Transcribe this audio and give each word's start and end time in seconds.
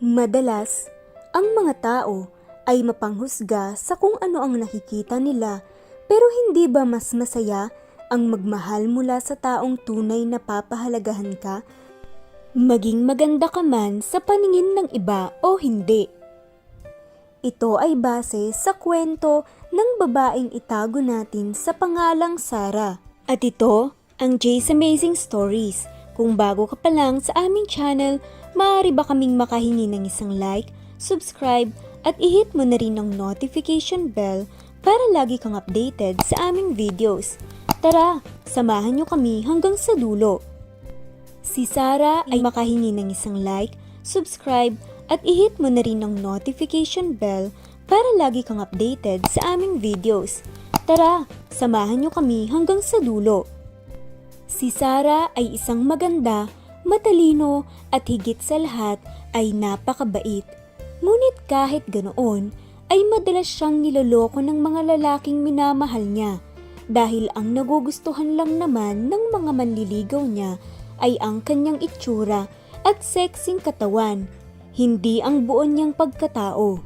Madalas, 0.00 0.88
ang 1.36 1.52
mga 1.52 1.76
tao 1.84 2.32
ay 2.64 2.80
mapanghusga 2.80 3.76
sa 3.76 4.00
kung 4.00 4.16
ano 4.24 4.40
ang 4.40 4.56
nakikita 4.56 5.20
nila 5.20 5.60
pero 6.08 6.24
hindi 6.24 6.64
ba 6.72 6.88
mas 6.88 7.12
masaya 7.12 7.68
ang 8.08 8.32
magmahal 8.32 8.88
mula 8.88 9.20
sa 9.20 9.36
taong 9.36 9.76
tunay 9.84 10.24
na 10.24 10.40
papahalagahan 10.40 11.36
ka? 11.36 11.60
Maging 12.56 13.04
maganda 13.04 13.52
ka 13.52 13.60
man 13.60 14.00
sa 14.00 14.24
paningin 14.24 14.72
ng 14.72 14.88
iba 14.96 15.36
o 15.44 15.60
hindi. 15.60 16.08
Ito 17.44 17.76
ay 17.76 17.92
base 17.92 18.56
sa 18.56 18.72
kwento 18.80 19.44
ng 19.68 20.00
babaeng 20.00 20.48
itago 20.56 21.04
natin 21.04 21.52
sa 21.52 21.76
pangalang 21.76 22.40
Sara. 22.40 23.04
At 23.28 23.44
ito 23.44 23.92
ang 24.16 24.40
Jay's 24.40 24.72
Amazing 24.72 25.12
Stories. 25.12 25.84
Kung 26.16 26.40
bago 26.40 26.64
ka 26.64 26.80
pa 26.80 26.88
lang 26.88 27.20
sa 27.20 27.36
aming 27.36 27.68
channel, 27.68 28.16
maaari 28.60 28.92
ba 28.92 29.08
kaming 29.08 29.40
makahingi 29.40 29.88
ng 29.88 30.04
isang 30.04 30.36
like, 30.36 30.68
subscribe, 31.00 31.72
at 32.04 32.12
i-hit 32.20 32.52
mo 32.52 32.68
na 32.68 32.76
rin 32.76 33.00
ang 33.00 33.08
notification 33.16 34.12
bell 34.12 34.44
para 34.84 35.00
lagi 35.16 35.40
kang 35.40 35.56
updated 35.56 36.20
sa 36.20 36.52
aming 36.52 36.76
videos. 36.76 37.40
Tara, 37.80 38.20
samahan 38.44 39.00
nyo 39.00 39.08
kami 39.08 39.40
hanggang 39.48 39.80
sa 39.80 39.96
dulo. 39.96 40.44
Si 41.40 41.64
Sarah 41.64 42.20
ay 42.28 42.44
makahingi 42.44 42.92
ng 42.92 43.08
isang 43.08 43.40
like, 43.40 43.72
subscribe, 44.04 44.76
at 45.08 45.24
i-hit 45.24 45.56
mo 45.56 45.72
na 45.72 45.80
rin 45.80 46.04
ang 46.04 46.20
notification 46.20 47.16
bell 47.16 47.48
para 47.88 48.06
lagi 48.20 48.44
kang 48.44 48.60
updated 48.60 49.24
sa 49.32 49.56
aming 49.56 49.80
videos. 49.80 50.44
Tara, 50.84 51.24
samahan 51.48 52.04
nyo 52.04 52.10
kami 52.12 52.46
hanggang 52.52 52.84
sa 52.84 53.00
dulo. 53.00 53.48
Si 54.46 54.68
Sarah 54.68 55.32
ay 55.34 55.56
isang 55.56 55.82
maganda, 55.82 56.46
matalino 56.84 57.68
at 57.92 58.06
higit 58.06 58.38
sa 58.40 58.60
lahat 58.60 58.98
ay 59.36 59.52
napakabait. 59.54 60.46
Ngunit 61.00 61.36
kahit 61.48 61.84
ganoon, 61.88 62.52
ay 62.90 63.06
madalas 63.06 63.46
siyang 63.46 63.80
niloloko 63.80 64.42
ng 64.42 64.58
mga 64.58 64.96
lalaking 64.96 65.46
minamahal 65.46 66.02
niya 66.02 66.42
dahil 66.90 67.30
ang 67.38 67.54
nagugustuhan 67.54 68.34
lang 68.34 68.58
naman 68.58 69.06
ng 69.06 69.30
mga 69.30 69.50
manliligaw 69.54 70.26
niya 70.26 70.58
ay 70.98 71.14
ang 71.22 71.38
kanyang 71.46 71.78
itsura 71.78 72.50
at 72.82 72.98
sexing 73.00 73.62
katawan, 73.62 74.26
hindi 74.74 75.22
ang 75.22 75.46
buo 75.46 75.62
niyang 75.62 75.94
pagkatao. 75.94 76.82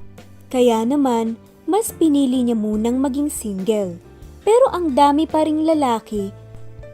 Kaya 0.53 0.84
naman, 0.84 1.41
mas 1.65 1.91
pinili 1.97 2.45
niya 2.45 2.55
munang 2.55 3.00
maging 3.00 3.33
single. 3.33 3.97
Pero 4.45 4.69
ang 4.77 4.92
dami 4.92 5.25
pa 5.25 5.48
ring 5.48 5.65
lalaki, 5.65 6.28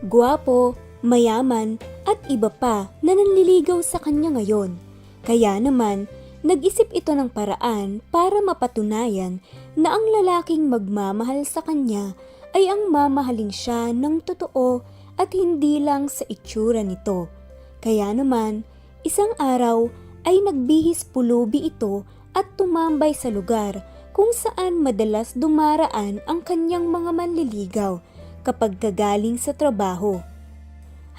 guwapo, 0.07 0.79
mayaman 1.03 1.83
at 2.11 2.19
iba 2.27 2.51
pa 2.51 2.91
na 3.07 3.15
nanliligaw 3.15 3.79
sa 3.87 4.03
kanya 4.03 4.35
ngayon. 4.35 4.75
Kaya 5.23 5.63
naman, 5.63 6.11
nag-isip 6.43 6.91
ito 6.91 7.15
ng 7.15 7.31
paraan 7.31 8.03
para 8.11 8.43
mapatunayan 8.43 9.39
na 9.79 9.95
ang 9.95 10.05
lalaking 10.19 10.67
magmamahal 10.67 11.47
sa 11.47 11.63
kanya 11.63 12.19
ay 12.51 12.67
ang 12.67 12.91
mamahalin 12.91 13.55
siya 13.55 13.95
ng 13.95 14.27
totoo 14.27 14.83
at 15.15 15.31
hindi 15.31 15.79
lang 15.79 16.11
sa 16.11 16.27
itsura 16.27 16.83
nito. 16.83 17.31
Kaya 17.79 18.11
naman, 18.11 18.67
isang 19.07 19.31
araw 19.39 19.87
ay 20.27 20.43
nagbihis 20.43 21.07
pulubi 21.07 21.71
ito 21.71 22.03
at 22.35 22.45
tumambay 22.59 23.15
sa 23.15 23.31
lugar 23.31 23.87
kung 24.11 24.35
saan 24.35 24.83
madalas 24.83 25.39
dumaraan 25.39 26.19
ang 26.27 26.43
kanyang 26.43 26.91
mga 26.91 27.11
manliligaw 27.15 28.03
kapag 28.43 28.81
gagaling 28.81 29.39
sa 29.39 29.55
trabaho. 29.55 30.19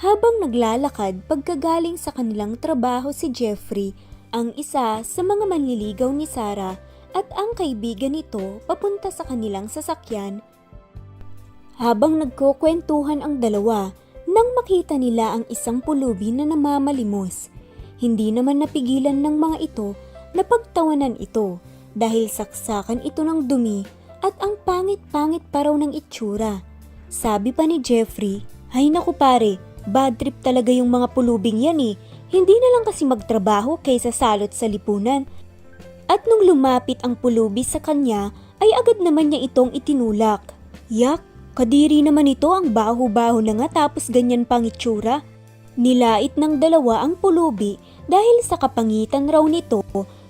Habang 0.02 0.42
naglalakad 0.42 1.30
pagkagaling 1.30 1.94
sa 1.94 2.10
kanilang 2.10 2.58
trabaho 2.58 3.14
si 3.14 3.30
Jeffrey, 3.30 3.94
ang 4.34 4.50
isa 4.58 5.06
sa 5.06 5.22
mga 5.22 5.46
manliligaw 5.46 6.10
ni 6.10 6.26
Sarah 6.26 6.74
at 7.14 7.30
ang 7.38 7.54
kaibigan 7.54 8.18
nito 8.18 8.66
papunta 8.66 9.14
sa 9.14 9.30
kanilang 9.30 9.70
sasakyan. 9.70 10.42
Habang 11.78 12.18
nagkukwentuhan 12.18 13.22
ang 13.22 13.38
dalawa, 13.38 13.94
nang 14.26 14.50
makita 14.58 14.98
nila 14.98 15.38
ang 15.38 15.46
isang 15.54 15.86
pulubi 15.86 16.34
na 16.34 16.50
namamalimos. 16.50 17.54
Hindi 18.02 18.34
naman 18.34 18.58
napigilan 18.58 19.22
ng 19.22 19.38
mga 19.38 19.58
ito 19.70 19.94
na 20.34 20.42
pagtawanan 20.42 21.14
ito 21.22 21.62
dahil 21.94 22.26
saksakan 22.26 23.06
ito 23.06 23.22
ng 23.22 23.46
dumi 23.46 23.86
at 24.26 24.34
ang 24.42 24.58
pangit-pangit 24.66 25.46
pa 25.54 25.70
raw 25.70 25.78
ng 25.78 25.94
itsura. 25.94 26.66
Sabi 27.06 27.54
pa 27.54 27.70
ni 27.70 27.78
Jeffrey, 27.78 28.42
Hay 28.72 28.88
naku 28.88 29.12
pare, 29.12 29.71
bad 29.88 30.18
trip 30.22 30.38
talaga 30.46 30.70
yung 30.70 30.90
mga 30.90 31.10
pulubing 31.14 31.62
yan 31.62 31.80
eh. 31.82 31.96
Hindi 32.32 32.56
na 32.56 32.70
lang 32.78 32.84
kasi 32.88 33.04
magtrabaho 33.04 33.82
kaysa 33.82 34.14
salot 34.14 34.54
sa 34.54 34.70
lipunan. 34.70 35.28
At 36.12 36.24
nung 36.28 36.44
lumapit 36.44 37.00
ang 37.02 37.16
pulubi 37.16 37.64
sa 37.64 37.80
kanya, 37.80 38.36
ay 38.62 38.70
agad 38.78 39.02
naman 39.02 39.32
niya 39.32 39.48
itong 39.48 39.74
itinulak. 39.74 40.44
Yak, 40.92 41.24
kadiri 41.58 42.04
naman 42.06 42.30
ito 42.30 42.52
ang 42.52 42.70
baho-baho 42.70 43.42
na 43.42 43.58
nga 43.58 43.88
tapos 43.88 44.12
ganyan 44.12 44.46
pang 44.46 44.68
itsura. 44.68 45.24
Nilait 45.80 46.36
ng 46.36 46.60
dalawa 46.60 47.02
ang 47.02 47.16
pulubi 47.16 47.80
dahil 48.12 48.44
sa 48.44 48.60
kapangitan 48.60 49.32
raw 49.32 49.42
nito, 49.48 49.82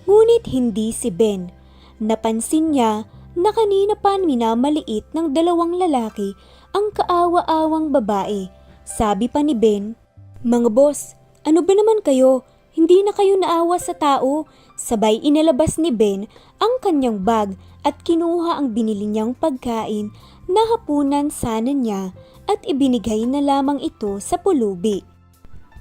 ngunit 0.06 0.46
hindi 0.48 0.94
si 0.94 1.10
Ben. 1.10 1.50
Napansin 1.98 2.78
niya 2.78 3.10
na 3.34 3.50
kanina 3.50 3.98
pa 3.98 4.22
minamaliit 4.22 5.06
ng 5.18 5.34
dalawang 5.34 5.76
lalaki 5.76 6.38
ang 6.78 6.94
kaawa-awang 6.94 7.90
babae. 7.90 8.48
Sabi 8.92 9.32
pa 9.32 9.40
ni 9.40 9.56
Ben, 9.56 9.96
Mga 10.44 10.68
boss, 10.76 11.16
ano 11.48 11.64
ba 11.64 11.72
naman 11.72 12.04
kayo? 12.04 12.44
Hindi 12.72 13.04
na 13.04 13.16
kayo 13.16 13.40
naawa 13.40 13.80
sa 13.80 13.96
tao. 13.96 14.48
Sabay 14.76 15.20
inalabas 15.24 15.80
ni 15.80 15.92
Ben 15.96 16.28
ang 16.60 16.80
kanyang 16.84 17.24
bag 17.24 17.56
at 17.88 18.00
kinuha 18.04 18.60
ang 18.60 18.76
binili 18.76 19.08
niyang 19.08 19.36
pagkain 19.36 20.12
na 20.48 20.62
hapunan 20.76 21.32
sana 21.32 21.72
niya 21.72 22.12
at 22.52 22.60
ibinigay 22.68 23.24
na 23.28 23.40
lamang 23.40 23.80
ito 23.80 24.20
sa 24.20 24.40
pulubi. 24.40 25.04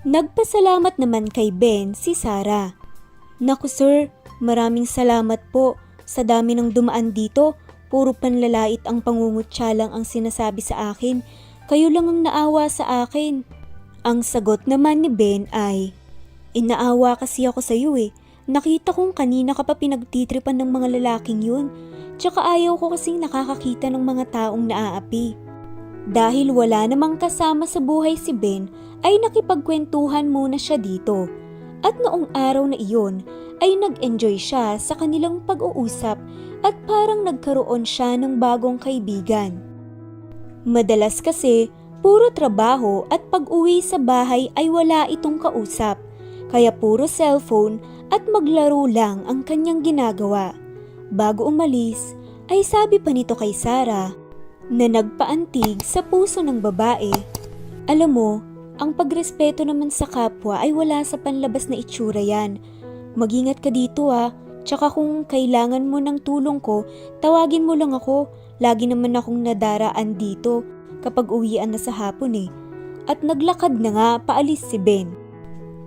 Nagpasalamat 0.06 0.97
naman 0.97 1.28
kay 1.28 1.50
Ben 1.53 1.93
si 1.93 2.15
Sarah. 2.15 2.72
Naku 3.41 3.66
sir, 3.66 4.09
maraming 4.41 4.87
salamat 4.87 5.41
po. 5.50 5.76
Sa 6.04 6.26
dami 6.26 6.59
ng 6.59 6.75
dumaan 6.75 7.15
dito, 7.15 7.54
puro 7.93 8.15
panlalait 8.15 8.81
ang 8.87 9.03
pangungutya 9.04 9.76
lang 9.76 9.91
ang 9.94 10.03
sinasabi 10.03 10.62
sa 10.65 10.93
akin. 10.94 11.22
Kayo 11.70 11.86
lang 11.86 12.10
ang 12.10 12.26
naawa 12.26 12.66
sa 12.66 13.06
akin. 13.06 13.47
Ang 14.03 14.26
sagot 14.26 14.66
naman 14.66 15.06
ni 15.06 15.10
Ben 15.14 15.47
ay, 15.54 15.94
Inaawa 16.50 17.14
kasi 17.14 17.47
ako 17.47 17.62
sa 17.62 17.78
iyo 17.78 17.94
eh. 17.94 18.10
Nakita 18.50 18.91
kong 18.91 19.14
kanina 19.14 19.54
ka 19.54 19.62
pa 19.62 19.78
pinagtitripan 19.78 20.58
ng 20.58 20.66
mga 20.66 20.98
lalaking 20.98 21.47
yun. 21.47 21.70
Tsaka 22.19 22.42
ayaw 22.42 22.75
ko 22.75 22.91
kasing 22.91 23.22
nakakakita 23.22 23.86
ng 23.86 24.03
mga 24.03 24.34
taong 24.34 24.66
naaapi. 24.66 25.38
Dahil 26.10 26.50
wala 26.50 26.91
namang 26.91 27.22
kasama 27.22 27.70
sa 27.70 27.78
buhay 27.78 28.19
si 28.19 28.34
Ben, 28.34 28.66
ay 29.06 29.22
nakipagkwentuhan 29.22 30.26
muna 30.26 30.58
siya 30.58 30.75
dito. 30.75 31.31
At 31.87 31.94
noong 32.02 32.34
araw 32.34 32.66
na 32.66 32.82
iyon, 32.82 33.22
ay 33.62 33.78
nag-enjoy 33.78 34.42
siya 34.42 34.75
sa 34.75 34.98
kanilang 34.98 35.47
pag-uusap 35.47 36.19
at 36.66 36.75
parang 36.91 37.22
nagkaroon 37.22 37.87
siya 37.87 38.19
ng 38.19 38.42
bagong 38.42 38.82
kaibigan. 38.82 39.69
Madalas 40.70 41.19
kasi, 41.19 41.66
puro 41.98 42.31
trabaho 42.31 43.03
at 43.10 43.19
pag-uwi 43.26 43.82
sa 43.82 43.98
bahay 43.98 44.54
ay 44.54 44.70
wala 44.70 45.10
itong 45.10 45.42
kausap, 45.42 45.98
kaya 46.54 46.70
puro 46.70 47.10
cellphone 47.10 47.82
at 48.14 48.22
maglaro 48.31 48.86
lang 48.86 49.26
ang 49.26 49.42
kanyang 49.42 49.82
ginagawa. 49.82 50.54
Bago 51.10 51.50
umalis, 51.50 52.14
ay 52.54 52.62
sabi 52.62 53.03
pa 53.03 53.10
nito 53.10 53.34
kay 53.34 53.50
Sarah 53.50 54.14
na 54.70 54.86
nagpaantig 54.86 55.82
sa 55.82 56.06
puso 56.06 56.38
ng 56.38 56.62
babae. 56.62 57.10
Alam 57.91 58.10
mo, 58.14 58.31
ang 58.78 58.94
pagrespeto 58.94 59.66
naman 59.66 59.91
sa 59.91 60.06
kapwa 60.06 60.62
ay 60.62 60.70
wala 60.70 61.02
sa 61.02 61.19
panlabas 61.19 61.66
na 61.66 61.82
itsura 61.82 62.22
yan. 62.22 62.62
Magingat 63.19 63.58
ka 63.58 63.75
dito 63.75 64.14
ah, 64.14 64.31
tsaka 64.62 64.94
kung 64.94 65.26
kailangan 65.26 65.82
mo 65.82 65.99
ng 65.99 66.22
tulong 66.22 66.62
ko, 66.62 66.87
tawagin 67.19 67.67
mo 67.67 67.75
lang 67.75 67.90
ako. 67.90 68.31
Lagi 68.60 68.84
naman 68.84 69.16
akong 69.16 69.40
nadaraan 69.40 70.20
dito 70.20 70.62
kapag 71.00 71.32
uwian 71.32 71.72
na 71.72 71.80
sa 71.80 71.96
hapon 71.96 72.36
eh. 72.36 72.48
At 73.08 73.24
naglakad 73.24 73.80
na 73.80 73.90
nga 73.96 74.08
paalis 74.20 74.60
si 74.60 74.76
Ben. 74.76 75.08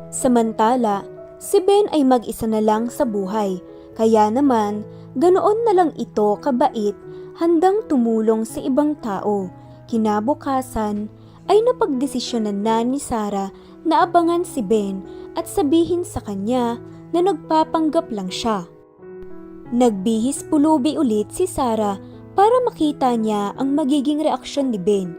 Samantala, 0.10 1.06
si 1.38 1.62
Ben 1.62 1.86
ay 1.94 2.02
mag-isa 2.02 2.50
na 2.50 2.58
lang 2.60 2.90
sa 2.90 3.06
buhay. 3.06 3.62
Kaya 3.94 4.34
naman, 4.34 4.82
ganoon 5.14 5.70
na 5.70 5.74
lang 5.78 5.92
ito 6.02 6.34
kabait 6.42 6.98
handang 7.38 7.86
tumulong 7.86 8.42
sa 8.42 8.58
ibang 8.58 8.98
tao. 8.98 9.54
Kinabukasan 9.86 11.14
ay 11.46 11.62
napagdesisyonan 11.62 12.66
na 12.66 12.82
ni 12.82 12.98
Sarah 12.98 13.54
na 13.86 14.02
abangan 14.02 14.42
si 14.42 14.66
Ben 14.66 15.06
at 15.38 15.46
sabihin 15.46 16.02
sa 16.02 16.26
kanya 16.26 16.82
na 17.14 17.22
nagpapanggap 17.22 18.10
lang 18.10 18.34
siya. 18.34 18.66
Nagbihis 19.74 20.46
pulubi 20.50 20.98
ulit 20.98 21.34
si 21.34 21.46
Sarah 21.46 21.98
para 22.34 22.54
makita 22.66 23.14
niya 23.18 23.54
ang 23.58 23.78
magiging 23.78 24.22
reaksyon 24.22 24.74
ni 24.74 24.82
Ben. 24.82 25.14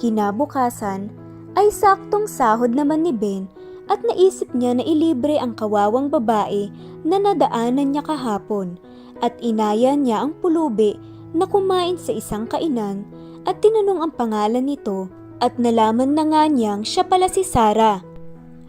Kinabukasan 0.00 1.12
ay 1.54 1.70
saktong 1.70 2.26
sahod 2.26 2.74
naman 2.74 3.06
ni 3.06 3.12
Ben 3.14 3.46
at 3.86 4.00
naisip 4.02 4.50
niya 4.56 4.80
na 4.80 4.84
ilibre 4.84 5.36
ang 5.36 5.52
kawawang 5.52 6.08
babae 6.08 6.72
na 7.04 7.20
nadaanan 7.20 7.92
niya 7.92 8.02
kahapon 8.02 8.80
at 9.20 9.36
inaya 9.44 9.92
niya 9.94 10.24
ang 10.24 10.32
pulubi 10.40 10.96
na 11.36 11.44
kumain 11.44 12.00
sa 12.00 12.16
isang 12.16 12.48
kainan 12.48 13.04
at 13.44 13.60
tinanong 13.60 14.08
ang 14.08 14.12
pangalan 14.16 14.64
nito 14.64 15.12
at 15.44 15.60
nalaman 15.60 16.16
na 16.16 16.24
nga 16.24 16.42
niyang 16.48 16.82
siya 16.82 17.04
pala 17.04 17.28
si 17.28 17.44
Sarah. 17.44 18.00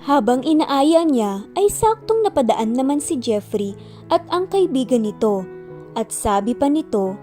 Habang 0.05 0.45
inaaya 0.45 1.01
niya 1.07 1.47
ay 1.55 1.71
saktong 1.71 2.21
napadaan 2.21 2.75
naman 2.75 2.99
si 2.99 3.17
Jeffrey 3.17 3.73
at 4.11 4.21
ang 4.29 4.45
kaibigan 4.51 5.07
nito 5.07 5.47
at 5.95 6.11
sabi 6.11 6.51
pa 6.51 6.67
nito, 6.67 7.15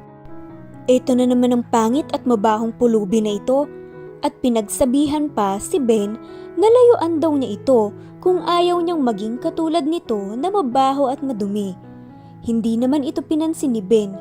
Ito 0.92 1.16
na 1.16 1.24
naman 1.24 1.56
ang 1.56 1.64
pangit 1.72 2.04
at 2.12 2.28
mabahong 2.28 2.76
pulubi 2.76 3.24
na 3.24 3.40
ito 3.40 3.64
at 4.20 4.36
pinagsabihan 4.44 5.32
pa 5.32 5.56
si 5.56 5.80
Ben 5.80 6.20
na 6.60 6.68
layuan 6.68 7.16
daw 7.16 7.32
niya 7.32 7.56
ito 7.56 7.96
kung 8.20 8.44
ayaw 8.44 8.76
niyang 8.84 9.00
maging 9.00 9.40
katulad 9.40 9.88
nito 9.88 10.20
na 10.36 10.52
mabaho 10.52 11.08
at 11.08 11.24
madumi. 11.24 11.72
Hindi 12.44 12.76
naman 12.76 13.08
ito 13.08 13.24
pinansin 13.24 13.72
ni 13.72 13.80
Ben. 13.80 14.12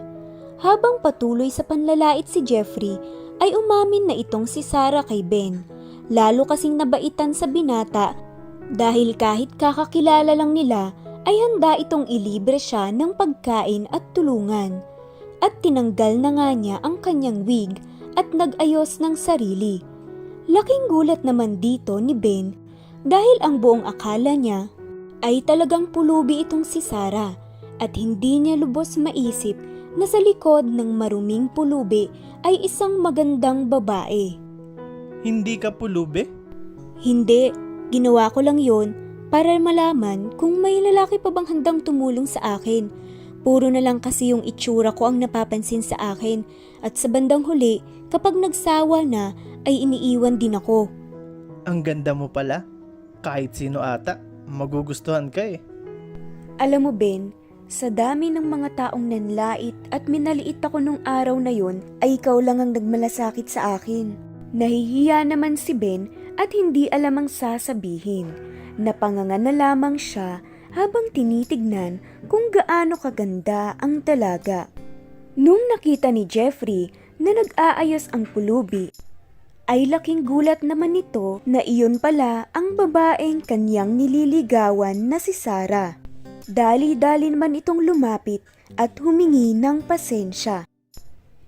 Habang 0.63 1.03
patuloy 1.03 1.51
sa 1.51 1.67
panlalait 1.67 2.23
si 2.23 2.39
Jeffrey 2.39 2.95
ay 3.43 3.51
umamin 3.51 4.07
na 4.07 4.15
itong 4.15 4.47
si 4.47 4.63
Sarah 4.63 5.03
kay 5.03 5.27
Ben. 5.27 5.67
Lalo 6.07 6.47
kasing 6.47 6.79
nabaitan 6.79 7.35
sa 7.35 7.51
binata 7.51 8.15
dahil 8.71 9.19
kahit 9.19 9.59
kakakilala 9.59 10.31
lang 10.31 10.55
nila 10.55 10.95
ay 11.27 11.35
handa 11.35 11.75
itong 11.83 12.07
ilibre 12.07 12.55
siya 12.55 12.95
ng 12.95 13.19
pagkain 13.19 13.91
at 13.91 14.01
tulungan. 14.15 14.90
At 15.41 15.59
tinanggal 15.65 16.21
na 16.21 16.29
nga 16.37 16.49
niya 16.53 16.77
ang 16.85 17.01
kanyang 17.01 17.43
wig 17.49 17.81
at 18.13 18.29
nag-ayos 18.31 19.01
ng 19.01 19.17
sarili. 19.17 19.81
Laking 20.45 20.85
gulat 20.89 21.25
naman 21.25 21.57
dito 21.57 21.97
ni 21.97 22.13
Ben 22.13 22.53
dahil 23.01 23.37
ang 23.41 23.57
buong 23.57 23.85
akala 23.89 24.37
niya 24.37 24.69
ay 25.25 25.41
talagang 25.45 25.89
pulubi 25.89 26.45
itong 26.45 26.65
si 26.65 26.81
Sarah 26.81 27.33
at 27.81 27.97
hindi 27.97 28.37
niya 28.37 28.61
lubos 28.61 28.97
maisip 28.97 29.57
na 29.97 30.05
sa 30.05 30.21
likod 30.21 30.65
ng 30.65 30.93
maruming 30.93 31.49
pulubi 31.51 32.07
ay 32.45 32.61
isang 32.61 33.01
magandang 33.01 33.67
babae. 33.69 34.37
Hindi 35.21 35.57
ka 35.57 35.73
pulubi? 35.73 36.25
Hindi, 37.01 37.53
ginawa 37.89 38.29
ko 38.29 38.45
lang 38.45 38.61
yon 38.61 38.93
para 39.33 39.57
malaman 39.57 40.33
kung 40.37 40.61
may 40.61 40.81
lalaki 40.81 41.17
pa 41.21 41.29
bang 41.33 41.47
handang 41.49 41.79
tumulong 41.81 42.25
sa 42.25 42.57
akin. 42.57 42.89
Puro 43.41 43.73
na 43.73 43.81
lang 43.81 43.97
kasi 43.97 44.29
yung 44.29 44.45
itsura 44.45 44.93
ko 44.93 45.09
ang 45.09 45.17
napapansin 45.17 45.81
sa 45.81 45.97
akin 46.13 46.45
at 46.85 46.93
sa 46.97 47.09
bandang 47.09 47.41
huli, 47.41 47.81
kapag 48.13 48.37
nagsawa 48.37 49.01
na, 49.01 49.33
ay 49.65 49.81
iniiwan 49.81 50.37
din 50.37 50.57
ako. 50.57 50.89
Ang 51.65 51.81
ganda 51.81 52.13
mo 52.13 52.29
pala. 52.29 52.65
Kahit 53.21 53.53
sino 53.53 53.81
ata, 53.85 54.17
magugustuhan 54.49 55.29
ka 55.29 55.41
eh. 55.45 55.61
Alam 56.57 56.89
mo 56.89 56.91
Ben, 56.93 57.33
sa 57.71 57.87
dami 57.87 58.33
ng 58.33 58.45
mga 58.45 58.69
taong 58.77 59.05
nanlait 59.07 59.77
at 59.95 60.05
minaliit 60.11 60.59
ako 60.59 60.83
nung 60.83 60.99
araw 61.07 61.37
na 61.39 61.53
yon 61.53 61.79
ay 62.03 62.19
ikaw 62.19 62.37
lang 62.41 62.59
ang 62.59 62.75
nagmalasakit 62.75 63.47
sa 63.47 63.79
akin. 63.79 64.13
Nahihiya 64.51 65.23
naman 65.23 65.55
si 65.55 65.71
Ben 65.71 66.11
at 66.35 66.51
hindi 66.51 66.91
alam 66.91 67.15
ang 67.15 67.29
sasabihin. 67.31 68.27
Napanganga 68.75 69.39
na 69.39 69.55
lamang 69.55 69.95
siya 69.95 70.43
habang 70.71 71.11
tinitignan 71.11 71.99
kung 72.27 72.51
gaano 72.51 72.95
kaganda 72.99 73.75
ang 73.79 74.03
dalaga. 74.03 74.71
Nung 75.35 75.59
nakita 75.71 76.11
ni 76.11 76.27
Jeffrey 76.27 76.91
na 77.19 77.31
nag-aayos 77.35 78.11
ang 78.11 78.27
pulubi, 78.27 78.91
ay 79.71 79.87
laking 79.87 80.27
gulat 80.27 80.59
naman 80.65 80.91
nito 80.91 81.39
na 81.47 81.63
iyon 81.63 81.95
pala 81.95 82.51
ang 82.51 82.75
babaeng 82.75 83.39
kanyang 83.39 83.95
nililigawan 83.95 85.07
na 85.07 85.15
si 85.15 85.31
Sarah. 85.31 85.95
Dali-dali 86.43 87.31
naman 87.31 87.55
itong 87.55 87.79
lumapit 87.79 88.43
at 88.75 88.99
humingi 88.99 89.55
ng 89.55 89.87
pasensya. 89.87 90.67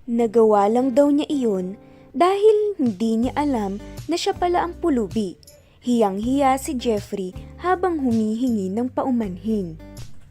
Nagawa 0.08 0.72
lang 0.72 0.96
daw 0.96 1.12
niya 1.12 1.28
iyon 1.28 1.76
dahil 2.16 2.78
hindi 2.80 3.28
niya 3.28 3.32
alam 3.36 3.76
na 4.08 4.16
siya 4.16 4.32
pala 4.32 4.64
ang 4.64 4.76
pulubi. 4.78 5.36
Hiyang-hiya 5.84 6.56
si 6.56 6.80
Jeffrey 6.80 7.36
habang 7.60 8.00
humihingi 8.00 8.72
ng 8.72 8.88
paumanhin. 8.88 9.76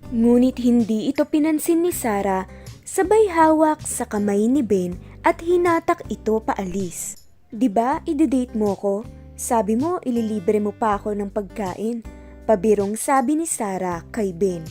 Ngunit 0.09 0.57
hindi 0.57 1.13
ito 1.13 1.29
pinansin 1.29 1.85
ni 1.85 1.93
Sarah, 1.93 2.49
sabay 2.81 3.29
hawak 3.29 3.85
sa 3.85 4.09
kamay 4.09 4.49
ni 4.49 4.65
Ben 4.65 4.97
at 5.21 5.45
hinatak 5.45 6.09
ito 6.09 6.41
paalis. 6.41 7.21
'Di 7.53 7.69
ba, 7.69 8.01
ide-date 8.09 8.57
mo 8.57 8.73
ko? 8.73 9.05
Sabi 9.37 9.77
mo 9.77 10.01
ililibre 10.01 10.57
mo 10.57 10.73
pa 10.73 10.97
ako 10.97 11.13
ng 11.13 11.29
pagkain. 11.29 12.01
Pabirong 12.49 12.97
sabi 12.97 13.37
ni 13.37 13.45
Sarah 13.45 14.01
kay 14.09 14.33
Ben. 14.33 14.65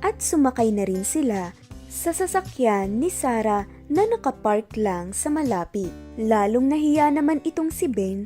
At 0.00 0.24
sumakay 0.24 0.72
na 0.72 0.88
rin 0.88 1.04
sila 1.04 1.52
sa 1.92 2.16
sasakyan 2.16 3.04
ni 3.04 3.12
Sarah 3.12 3.68
na 3.92 4.08
nakapark 4.08 4.80
lang 4.80 5.12
sa 5.12 5.28
malapit. 5.28 5.92
Lalong 6.16 6.72
nahiya 6.72 7.12
naman 7.12 7.44
itong 7.44 7.68
si 7.68 7.84
Ben 7.84 8.24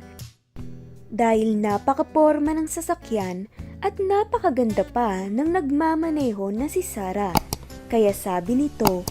dahil 1.07 1.59
napakaporma 1.59 2.51
ng 2.55 2.67
sasakyan 2.67 3.47
at 3.79 3.95
napakaganda 4.01 4.83
pa 4.83 5.27
ng 5.27 5.53
nagmamaneho 5.53 6.49
na 6.51 6.67
si 6.67 6.81
Sarah. 6.81 7.35
Kaya 7.87 8.11
sabi 8.11 8.57
nito, 8.57 9.07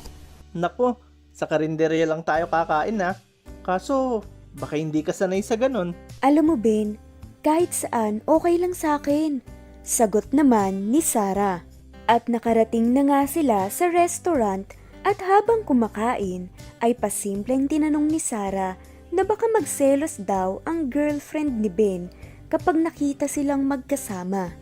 Nako, 0.57 1.01
sa 1.37 1.45
karinderya 1.45 2.09
lang 2.09 2.25
tayo 2.25 2.49
kakain 2.49 3.01
ha. 3.05 3.17
Kaso, 3.61 4.25
baka 4.57 4.81
hindi 4.81 5.05
ka 5.05 5.13
sanay 5.13 5.45
sa 5.45 5.57
ganun. 5.57 5.93
Alam 6.25 6.55
mo 6.55 6.57
Ben, 6.57 6.97
kahit 7.45 7.73
saan 7.73 8.25
okay 8.25 8.57
lang 8.57 8.73
sa 8.73 8.97
akin. 9.01 9.45
Sagot 9.87 10.35
naman 10.35 10.91
ni 10.91 10.99
Sarah. 11.05 11.63
At 12.07 12.31
nakarating 12.31 12.95
na 12.95 13.03
nga 13.07 13.21
sila 13.27 13.67
sa 13.71 13.91
restaurant 13.91 14.67
at 15.07 15.19
habang 15.23 15.63
kumakain 15.63 16.51
ay 16.83 16.99
pasimpleng 16.99 17.71
tinanong 17.71 18.11
ni 18.11 18.19
Sarah 18.19 18.75
na 19.17 19.25
baka 19.25 19.49
magselos 19.57 20.21
daw 20.21 20.61
ang 20.69 20.93
girlfriend 20.93 21.65
ni 21.65 21.73
Ben 21.73 22.13
kapag 22.53 22.77
nakita 22.77 23.25
silang 23.25 23.65
magkasama. 23.65 24.53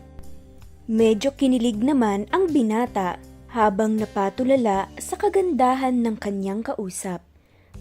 Medyo 0.87 1.35
kinilig 1.35 1.83
naman 1.83 2.31
ang 2.31 2.47
binata 2.47 3.19
habang 3.51 3.99
napatulala 3.99 4.87
sa 4.95 5.19
kagandahan 5.19 5.99
ng 5.99 6.15
kanyang 6.15 6.63
kausap. 6.63 7.19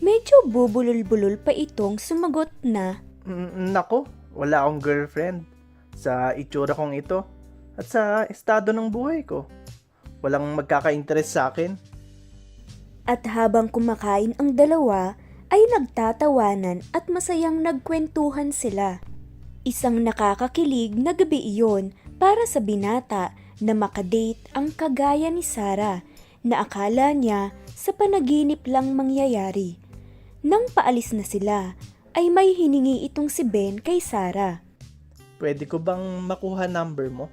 Medyo 0.03 0.51
bubulol-bulol 0.51 1.39
pa 1.39 1.55
itong 1.55 2.03
sumagot 2.03 2.51
na 2.67 2.99
Mm, 3.25 3.73
nako, 3.73 4.05
wala 4.37 4.69
akong 4.69 4.81
girlfriend. 4.85 5.49
Sa 5.97 6.37
itsura 6.37 6.77
kong 6.77 6.93
ito 6.93 7.25
at 7.73 7.89
sa 7.89 8.03
estado 8.29 8.69
ng 8.77 8.93
buhay 8.93 9.25
ko. 9.25 9.49
Walang 10.21 10.53
magkaka-interest 10.53 11.31
sa 11.33 11.49
akin. 11.49 11.73
At 13.09 13.25
habang 13.25 13.73
kumakain 13.73 14.37
ang 14.37 14.53
dalawa, 14.57 15.17
ay 15.55 15.63
nagtatawanan 15.71 16.83
at 16.91 17.07
masayang 17.07 17.63
nagkwentuhan 17.63 18.51
sila. 18.51 18.99
Isang 19.63 20.03
nakakakilig 20.03 20.99
na 20.99 21.15
gabi 21.15 21.39
iyon 21.39 21.95
para 22.19 22.43
sa 22.51 22.59
binata 22.59 23.31
na 23.63 23.71
makadate 23.71 24.43
ang 24.51 24.75
kagaya 24.75 25.31
ni 25.31 25.47
Sarah 25.47 26.03
na 26.43 26.67
akala 26.67 27.15
niya 27.15 27.55
sa 27.71 27.95
panaginip 27.95 28.67
lang 28.67 28.99
mangyayari. 28.99 29.79
Nang 30.43 30.67
paalis 30.75 31.15
na 31.15 31.23
sila, 31.23 31.79
ay 32.19 32.35
may 32.35 32.51
hiningi 32.51 33.07
itong 33.07 33.31
si 33.31 33.47
Ben 33.47 33.79
kay 33.79 34.03
Sarah. 34.03 34.59
Pwede 35.39 35.71
ko 35.71 35.79
bang 35.79 36.03
makuha 36.27 36.67
number 36.67 37.07
mo? 37.15 37.31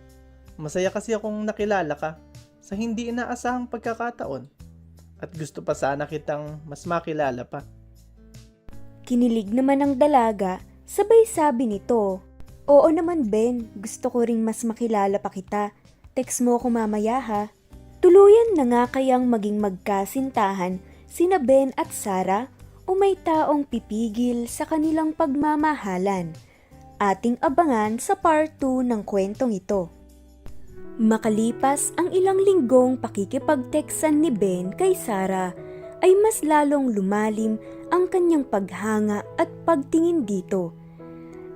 Masaya 0.61 0.93
kasi 0.93 1.17
akong 1.17 1.41
nakilala 1.41 1.97
ka 1.97 2.21
sa 2.61 2.77
hindi 2.77 3.09
inaasahang 3.09 3.65
pagkakataon. 3.65 4.45
At 5.17 5.33
gusto 5.33 5.65
pa 5.65 5.73
sana 5.73 6.05
kitang 6.05 6.61
mas 6.69 6.85
makilala 6.85 7.49
pa. 7.49 7.80
Kinilig 9.05 9.49
naman 9.49 9.81
ng 9.81 9.93
dalaga, 9.97 10.61
sabay 10.85 11.25
sabi 11.25 11.65
nito, 11.65 12.21
Oo 12.69 12.87
naman 12.87 13.27
Ben, 13.27 13.67
gusto 13.75 14.13
ko 14.13 14.23
ring 14.23 14.45
mas 14.45 14.61
makilala 14.63 15.17
pa 15.17 15.33
kita. 15.33 15.73
Text 16.13 16.39
mo 16.45 16.55
ako 16.61 16.69
mamaya 16.69 17.19
ha. 17.19 17.43
Tuluyan 18.01 18.57
na 18.57 18.65
nga 18.65 18.83
kayang 18.97 19.27
maging 19.27 19.61
magkasintahan 19.61 20.81
sina 21.09 21.37
Ben 21.41 21.75
at 21.75 21.91
Sarah 21.91 22.47
o 22.87 22.95
may 22.97 23.19
taong 23.19 23.67
pipigil 23.67 24.47
sa 24.47 24.65
kanilang 24.65 25.13
pagmamahalan. 25.13 26.33
Ating 27.01 27.37
abangan 27.41 27.97
sa 27.97 28.13
part 28.13 28.53
2 28.61 28.87
ng 28.87 29.01
kwentong 29.03 29.51
ito. 29.57 29.89
Makalipas 31.01 31.97
ang 31.97 32.13
ilang 32.13 32.37
linggong 32.37 32.99
pakikipagteksan 33.01 34.21
ni 34.21 34.29
Ben 34.29 34.69
kay 34.75 34.93
Sarah, 34.93 35.55
ay 36.01 36.13
mas 36.19 36.45
lalong 36.45 36.93
lumalim 36.93 37.57
ang 37.91 38.07
kanyang 38.07 38.47
paghanga 38.47 39.21
at 39.35 39.51
pagtingin 39.67 40.23
dito. 40.23 40.71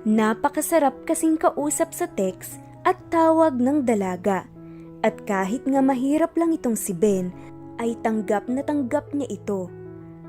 Napakasarap 0.06 1.02
kasing 1.08 1.40
kausap 1.40 1.90
sa 1.90 2.06
text 2.06 2.62
at 2.86 2.94
tawag 3.10 3.58
ng 3.58 3.82
dalaga. 3.82 4.46
At 5.02 5.26
kahit 5.26 5.66
nga 5.66 5.82
mahirap 5.82 6.38
lang 6.38 6.54
itong 6.54 6.78
si 6.78 6.94
Ben, 6.94 7.34
ay 7.82 7.98
tanggap 8.00 8.46
na 8.46 8.62
tanggap 8.62 9.10
niya 9.12 9.26
ito. 9.32 9.66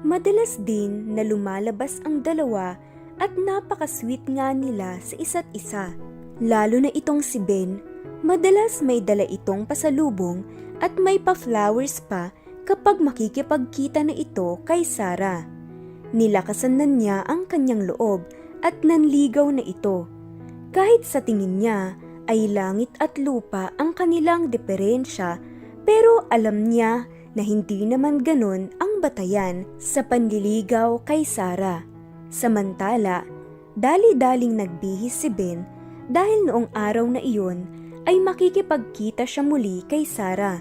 Madalas 0.02 0.58
din 0.64 1.14
na 1.14 1.22
lumalabas 1.22 2.02
ang 2.08 2.26
dalawa 2.26 2.80
at 3.18 3.34
napakasweet 3.38 4.26
nga 4.30 4.54
nila 4.54 4.98
sa 5.02 5.16
isa't 5.18 5.48
isa. 5.54 5.94
Lalo 6.38 6.78
na 6.82 6.92
itong 6.94 7.26
si 7.26 7.42
Ben, 7.42 7.82
madalas 8.22 8.82
may 8.86 9.02
dala 9.02 9.26
itong 9.26 9.66
pasalubong 9.66 10.46
at 10.82 10.94
may 11.02 11.18
pa-flowers 11.18 12.02
pa 12.06 12.30
kapag 12.68 13.02
makikipagkita 13.02 14.06
na 14.06 14.14
ito 14.14 14.62
kay 14.68 14.86
Sarah. 14.86 15.57
Nilakasan 16.16 16.80
na 16.80 16.88
niya 16.88 17.18
ang 17.28 17.50
kanyang 17.52 17.92
loob 17.92 18.24
at 18.64 18.80
nanligaw 18.84 19.52
na 19.52 19.64
ito. 19.64 20.08
Kahit 20.72 21.04
sa 21.04 21.20
tingin 21.20 21.60
niya 21.60 22.00
ay 22.28 22.48
langit 22.52 22.92
at 23.00 23.16
lupa 23.20 23.72
ang 23.80 23.96
kanilang 23.96 24.52
diferensya 24.52 25.40
pero 25.88 26.28
alam 26.32 26.68
niya 26.68 27.08
na 27.36 27.42
hindi 27.44 27.88
naman 27.88 28.24
ganon 28.24 28.72
ang 28.82 29.00
batayan 29.00 29.64
sa 29.80 30.04
panliligaw 30.04 31.00
kay 31.08 31.24
Sarah. 31.24 31.86
Samantala, 32.28 33.24
dali-daling 33.80 34.60
nagbihis 34.60 35.24
si 35.24 35.30
Ben 35.32 35.64
dahil 36.12 36.48
noong 36.48 36.68
araw 36.76 37.08
na 37.08 37.22
iyon 37.24 37.68
ay 38.08 38.20
makikipagkita 38.20 39.24
siya 39.28 39.44
muli 39.44 39.84
kay 39.88 40.04
Sarah. 40.04 40.60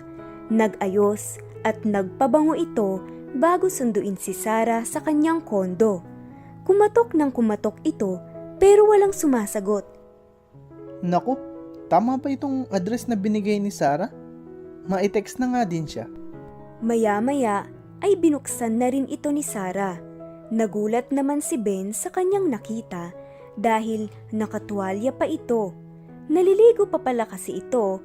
Nag-ayos 0.50 1.42
at 1.66 1.82
nagpabango 1.82 2.54
ito 2.54 3.02
bago 3.36 3.68
sunduin 3.68 4.16
si 4.16 4.32
Sarah 4.32 4.82
sa 4.88 5.04
kanyang 5.04 5.44
kondo. 5.44 6.00
Kumatok 6.64 7.14
ng 7.14 7.30
kumatok 7.30 7.78
ito 7.84 8.18
pero 8.56 8.88
walang 8.88 9.12
sumasagot. 9.12 9.84
Naku, 11.04 11.36
tama 11.92 12.16
ba 12.16 12.32
itong 12.32 12.66
address 12.72 13.06
na 13.06 13.14
binigay 13.14 13.60
ni 13.60 13.68
Sarah? 13.68 14.08
Ma-text 14.88 15.36
na 15.36 15.52
nga 15.52 15.62
din 15.68 15.84
siya. 15.84 16.08
Maya-maya 16.80 17.68
ay 18.00 18.16
binuksan 18.16 18.80
na 18.80 18.88
rin 18.88 19.06
ito 19.06 19.28
ni 19.28 19.44
Sarah. 19.44 20.00
Nagulat 20.48 21.12
naman 21.12 21.44
si 21.44 21.60
Ben 21.60 21.92
sa 21.92 22.08
kanyang 22.08 22.48
nakita 22.48 23.12
dahil 23.58 24.08
nakatuwalya 24.30 25.10
pa 25.12 25.26
ito. 25.28 25.74
Naliligo 26.26 26.88
pa 26.88 27.02
pala 27.02 27.28
kasi 27.28 27.60
ito 27.60 28.00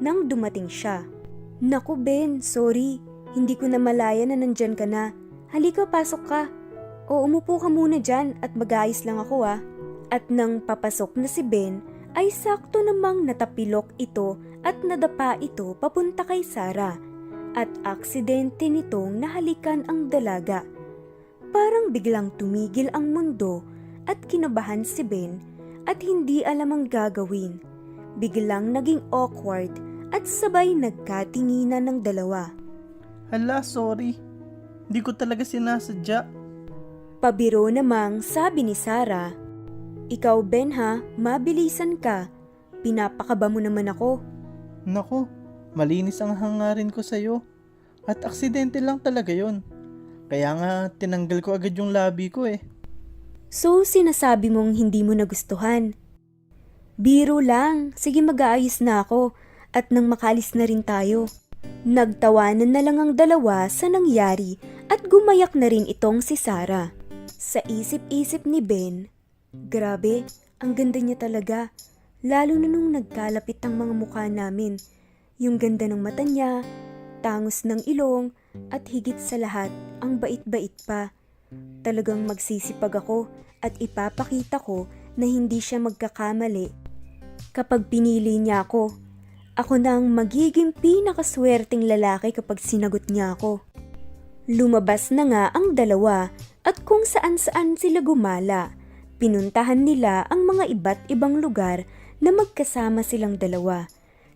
nang 0.00 0.26
dumating 0.26 0.70
siya. 0.70 1.04
Naku 1.60 1.92
Ben, 1.98 2.40
sorry. 2.40 3.09
Hindi 3.30 3.54
ko 3.54 3.70
na 3.70 3.78
malaya 3.78 4.26
na 4.26 4.34
nandyan 4.34 4.74
ka 4.74 4.86
na. 4.86 5.14
Halika, 5.54 5.86
pasok 5.86 6.22
ka. 6.26 6.42
O 7.10 7.26
umupo 7.26 7.58
ka 7.58 7.70
muna 7.70 7.98
dyan 8.02 8.38
at 8.42 8.54
mag-ayos 8.54 9.06
lang 9.06 9.18
ako 9.18 9.46
ah. 9.46 9.58
At 10.10 10.26
nang 10.30 10.62
papasok 10.62 11.14
na 11.18 11.30
si 11.30 11.42
Ben, 11.46 11.82
ay 12.18 12.30
sakto 12.34 12.82
namang 12.82 13.22
natapilok 13.22 13.94
ito 13.98 14.34
at 14.66 14.82
nadapa 14.82 15.38
ito 15.38 15.78
papunta 15.78 16.26
kay 16.26 16.42
Sarah 16.42 16.98
at 17.54 17.70
aksidente 17.82 18.70
nitong 18.70 19.18
nahalikan 19.18 19.82
ang 19.90 20.10
dalaga. 20.10 20.62
Parang 21.50 21.90
biglang 21.90 22.30
tumigil 22.38 22.90
ang 22.94 23.10
mundo 23.10 23.66
at 24.06 24.18
kinabahan 24.30 24.86
si 24.86 25.02
Ben 25.02 25.42
at 25.86 25.98
hindi 26.02 26.46
alam 26.46 26.70
ang 26.70 26.84
gagawin. 26.86 27.58
Biglang 28.18 28.74
naging 28.74 29.02
awkward 29.10 29.70
at 30.10 30.26
sabay 30.26 30.74
nagkatinginan 30.74 31.90
ng 31.90 31.98
dalawa. 32.02 32.50
Hala, 33.30 33.62
sorry. 33.62 34.18
Hindi 34.90 35.00
ko 35.06 35.14
talaga 35.14 35.46
sinasadya. 35.46 36.26
Pabiro 37.22 37.70
namang 37.70 38.26
sabi 38.26 38.66
ni 38.66 38.74
Sarah, 38.74 39.30
Ikaw 40.10 40.42
Ben 40.42 40.74
ha, 40.74 40.98
mabilisan 41.14 41.94
ka. 41.94 42.26
Pinapakaba 42.82 43.46
mo 43.46 43.62
naman 43.62 43.86
ako. 43.86 44.18
Naku, 44.82 45.30
malinis 45.78 46.18
ang 46.18 46.34
hangarin 46.34 46.90
ko 46.90 47.06
sa'yo. 47.06 47.38
At 48.08 48.26
aksidente 48.26 48.82
lang 48.82 48.98
talaga 48.98 49.30
yon. 49.30 49.62
Kaya 50.26 50.50
nga, 50.58 50.72
tinanggal 50.90 51.38
ko 51.38 51.54
agad 51.54 51.76
yung 51.78 51.94
labi 51.94 52.32
ko 52.32 52.50
eh. 52.50 52.58
So 53.50 53.82
sinasabi 53.82 54.46
mong 54.50 54.78
hindi 54.78 55.02
mo 55.02 55.10
nagustuhan. 55.10 55.94
Biro 56.94 57.42
lang, 57.42 57.90
sige 57.98 58.22
mag-aayos 58.22 58.78
na 58.78 59.02
ako 59.02 59.34
at 59.74 59.90
nang 59.90 60.06
makalis 60.06 60.54
na 60.54 60.70
rin 60.70 60.86
tayo. 60.86 61.26
Nagtawanan 61.80 62.76
na 62.76 62.84
lang 62.84 63.00
ang 63.00 63.12
dalawa 63.16 63.64
sa 63.72 63.88
nangyari 63.88 64.60
at 64.92 65.00
gumayak 65.08 65.56
na 65.56 65.72
rin 65.72 65.88
itong 65.88 66.20
si 66.20 66.36
Sarah. 66.36 66.92
Sa 67.30 67.64
isip-isip 67.64 68.44
ni 68.44 68.60
Ben, 68.60 69.08
grabe, 69.72 70.28
ang 70.60 70.76
ganda 70.76 71.00
niya 71.00 71.16
talaga. 71.16 71.72
Lalo 72.20 72.52
na 72.60 72.68
nung 72.68 72.92
nagkalapit 72.92 73.64
ang 73.64 73.80
mga 73.80 73.94
mukha 73.96 74.28
namin. 74.28 74.76
Yung 75.40 75.56
ganda 75.56 75.88
ng 75.88 76.04
mata 76.04 76.20
niya, 76.20 76.60
tangos 77.24 77.64
ng 77.64 77.80
ilong, 77.88 78.28
at 78.68 78.84
higit 78.84 79.16
sa 79.16 79.40
lahat, 79.40 79.72
ang 80.04 80.20
bait-bait 80.20 80.76
pa. 80.84 81.16
Talagang 81.80 82.28
magsisipag 82.28 82.92
ako 83.00 83.24
at 83.64 83.72
ipapakita 83.80 84.60
ko 84.60 84.84
na 85.16 85.24
hindi 85.24 85.64
siya 85.64 85.80
magkakamali. 85.80 86.68
Kapag 87.56 87.88
pinili 87.88 88.36
niya 88.36 88.68
ako, 88.68 88.92
ako 89.58 89.82
na 89.82 89.98
ang 89.98 90.10
magiging 90.14 90.70
pinakaswerteng 90.70 91.86
lalaki 91.86 92.30
kapag 92.30 92.62
sinagot 92.62 93.10
niya 93.10 93.34
ako. 93.34 93.64
Lumabas 94.50 95.14
na 95.14 95.26
nga 95.26 95.44
ang 95.54 95.78
dalawa 95.78 96.30
at 96.66 96.82
kung 96.82 97.06
saan-saan 97.06 97.78
sila 97.78 98.02
gumala. 98.02 98.74
Pinuntahan 99.22 99.86
nila 99.86 100.26
ang 100.26 100.42
mga 100.48 100.64
iba't 100.74 101.00
ibang 101.12 101.38
lugar 101.38 101.86
na 102.18 102.34
magkasama 102.34 103.06
silang 103.06 103.38
dalawa. 103.38 103.86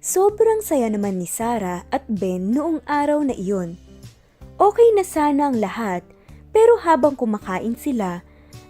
Sobrang 0.04 0.60
saya 0.60 0.86
naman 0.92 1.16
ni 1.16 1.26
Sarah 1.26 1.88
at 1.88 2.04
Ben 2.06 2.52
noong 2.52 2.84
araw 2.84 3.24
na 3.24 3.32
iyon. 3.32 3.80
Okay 4.60 4.88
na 4.94 5.02
sana 5.02 5.50
ang 5.50 5.58
lahat, 5.58 6.06
pero 6.54 6.78
habang 6.78 7.18
kumakain 7.18 7.74
sila, 7.74 8.22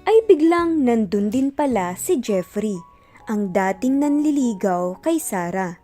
ay 0.09 0.17
biglang 0.25 0.81
nandun 0.81 1.29
din 1.29 1.53
pala 1.53 1.93
si 1.99 2.17
Jeffrey, 2.17 2.81
ang 3.29 3.53
dating 3.53 4.01
nanliligaw 4.01 4.97
kay 5.05 5.21
Sarah. 5.21 5.84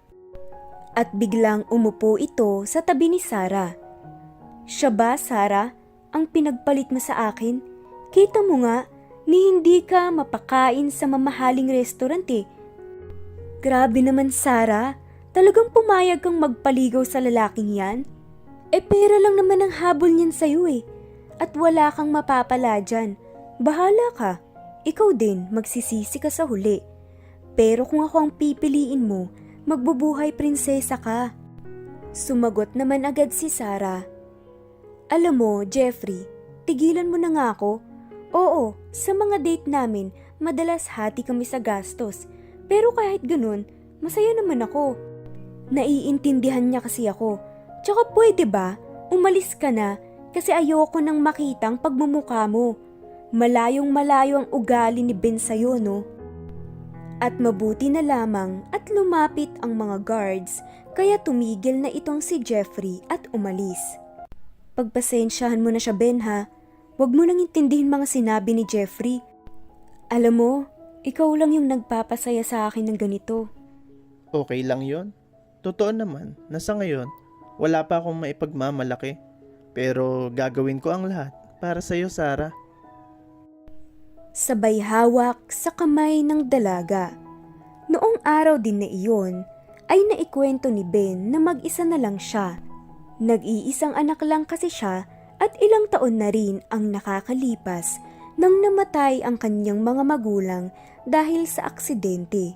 At 1.00 1.16
biglang 1.16 1.64
umupo 1.72 2.20
ito 2.20 2.68
sa 2.68 2.84
tabi 2.84 3.08
ni 3.08 3.16
Sarah. 3.16 3.72
Siya 4.68 4.92
ba, 4.92 5.16
Sarah, 5.16 5.72
ang 6.12 6.28
pinagpalit 6.28 6.92
mo 6.92 7.00
sa 7.00 7.32
akin? 7.32 7.64
Kita 8.12 8.44
mo 8.44 8.60
nga, 8.60 8.84
ni 9.24 9.48
hindi 9.48 9.80
ka 9.80 10.12
mapakain 10.12 10.92
sa 10.92 11.08
mamahaling 11.08 11.72
restaurant 11.72 12.28
eh. 12.28 12.44
Grabe 13.64 14.04
naman, 14.04 14.28
Sarah. 14.28 15.00
Talagang 15.32 15.72
pumayag 15.72 16.20
kang 16.20 16.36
magpaligaw 16.36 17.00
sa 17.08 17.16
lalaking 17.24 17.80
yan? 17.80 18.04
Eh 18.68 18.84
pera 18.84 19.16
lang 19.24 19.40
naman 19.40 19.64
ang 19.64 19.72
habol 19.72 20.12
niyan 20.12 20.36
sa'yo 20.36 20.68
eh. 20.68 20.84
At 21.40 21.56
wala 21.56 21.88
kang 21.96 22.12
mapapala 22.12 22.76
dyan. 22.84 23.16
Bahala 23.56 24.12
ka. 24.12 24.36
Ikaw 24.84 25.16
din, 25.16 25.48
magsisisi 25.48 26.20
ka 26.20 26.28
sa 26.28 26.44
huli. 26.44 26.84
Pero 27.56 27.88
kung 27.88 28.04
ako 28.04 28.16
ang 28.20 28.30
pipiliin 28.36 29.00
mo, 29.00 29.32
magbubuhay 29.70 30.34
prinsesa 30.34 30.98
ka. 30.98 31.30
Sumagot 32.10 32.74
naman 32.74 33.06
agad 33.06 33.30
si 33.30 33.46
Sarah. 33.46 34.02
Alam 35.06 35.38
mo, 35.38 35.52
Jeffrey, 35.62 36.26
tigilan 36.66 37.06
mo 37.06 37.14
na 37.14 37.30
nga 37.30 37.46
ako. 37.54 37.78
Oo, 38.34 38.74
sa 38.90 39.14
mga 39.14 39.38
date 39.38 39.66
namin, 39.70 40.10
madalas 40.42 40.90
hati 40.90 41.22
kami 41.22 41.46
sa 41.46 41.62
gastos. 41.62 42.26
Pero 42.66 42.90
kahit 42.90 43.22
ganun, 43.22 43.62
masaya 44.02 44.34
naman 44.34 44.66
ako. 44.66 44.98
Naiintindihan 45.70 46.66
niya 46.66 46.82
kasi 46.82 47.06
ako. 47.06 47.38
Tsaka 47.86 48.10
pwede 48.10 48.50
ba, 48.50 48.74
umalis 49.14 49.54
ka 49.54 49.70
na 49.70 50.02
kasi 50.34 50.50
ayoko 50.50 50.98
nang 50.98 51.22
makitang 51.22 51.78
pagmumukha 51.78 52.42
mo. 52.50 52.74
Malayong 53.30 53.86
malayo 53.86 54.42
ang 54.42 54.48
ugali 54.50 55.06
ni 55.06 55.14
Ben 55.14 55.38
sa'yo, 55.38 55.78
no? 55.78 56.02
At 57.20 57.36
mabuti 57.36 57.92
na 57.92 58.00
lamang 58.00 58.64
at 58.72 58.88
lumapit 58.88 59.52
ang 59.60 59.76
mga 59.76 60.08
guards 60.08 60.64
kaya 60.96 61.20
tumigil 61.20 61.76
na 61.76 61.92
itong 61.92 62.24
si 62.24 62.40
Jeffrey 62.40 63.04
at 63.12 63.28
umalis. 63.36 64.00
Pagpasensyahan 64.72 65.60
mo 65.60 65.68
na 65.68 65.76
siya, 65.76 65.92
Ben, 65.92 66.24
ha? 66.24 66.48
Huwag 66.96 67.12
mo 67.12 67.28
nang 67.28 67.36
intindihin 67.36 67.92
mga 67.92 68.08
sinabi 68.08 68.56
ni 68.56 68.64
Jeffrey. 68.64 69.20
Alam 70.08 70.34
mo, 70.36 70.52
ikaw 71.04 71.28
lang 71.36 71.52
yung 71.52 71.68
nagpapasaya 71.68 72.40
sa 72.40 72.68
akin 72.72 72.88
ng 72.88 72.98
ganito. 72.98 73.52
Okay 74.32 74.64
lang 74.64 74.80
yon. 74.80 75.12
Totoo 75.60 75.92
naman 75.92 76.40
na 76.48 76.56
sa 76.56 76.72
ngayon, 76.72 77.04
wala 77.60 77.84
pa 77.84 78.00
akong 78.00 78.16
maipagmamalaki. 78.16 79.20
Pero 79.76 80.32
gagawin 80.32 80.80
ko 80.80 80.96
ang 80.96 81.04
lahat 81.04 81.36
para 81.60 81.84
sa'yo, 81.84 82.08
Sarah. 82.08 82.56
Sabay 84.30 84.78
hawak 84.78 85.50
sa 85.50 85.74
kamay 85.74 86.22
ng 86.22 86.46
dalaga. 86.46 87.10
Noong 87.90 88.22
araw 88.22 88.62
din 88.62 88.78
na 88.78 88.86
iyon, 88.86 89.42
ay 89.90 89.98
naikwento 90.06 90.70
ni 90.70 90.86
Ben 90.86 91.34
na 91.34 91.42
mag-isa 91.42 91.82
na 91.82 91.98
lang 91.98 92.14
siya. 92.14 92.62
Nag-iisang 93.18 93.98
anak 93.98 94.22
lang 94.22 94.46
kasi 94.46 94.70
siya 94.70 95.02
at 95.42 95.50
ilang 95.58 95.90
taon 95.90 96.22
na 96.22 96.30
rin 96.30 96.62
ang 96.70 96.94
nakakalipas 96.94 97.98
nang 98.38 98.62
namatay 98.62 99.18
ang 99.26 99.34
kanyang 99.34 99.82
mga 99.82 100.06
magulang 100.06 100.70
dahil 101.10 101.50
sa 101.50 101.66
aksidente. 101.66 102.54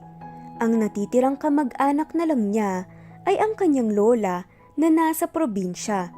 Ang 0.62 0.78
natitirang 0.78 1.34
kamag-anak 1.34 2.14
na 2.14 2.24
lang 2.30 2.54
niya 2.54 2.86
ay 3.26 3.34
ang 3.42 3.58
kanyang 3.58 3.90
lola 3.90 4.46
na 4.78 4.94
nasa 4.94 5.26
probinsya. 5.26 6.14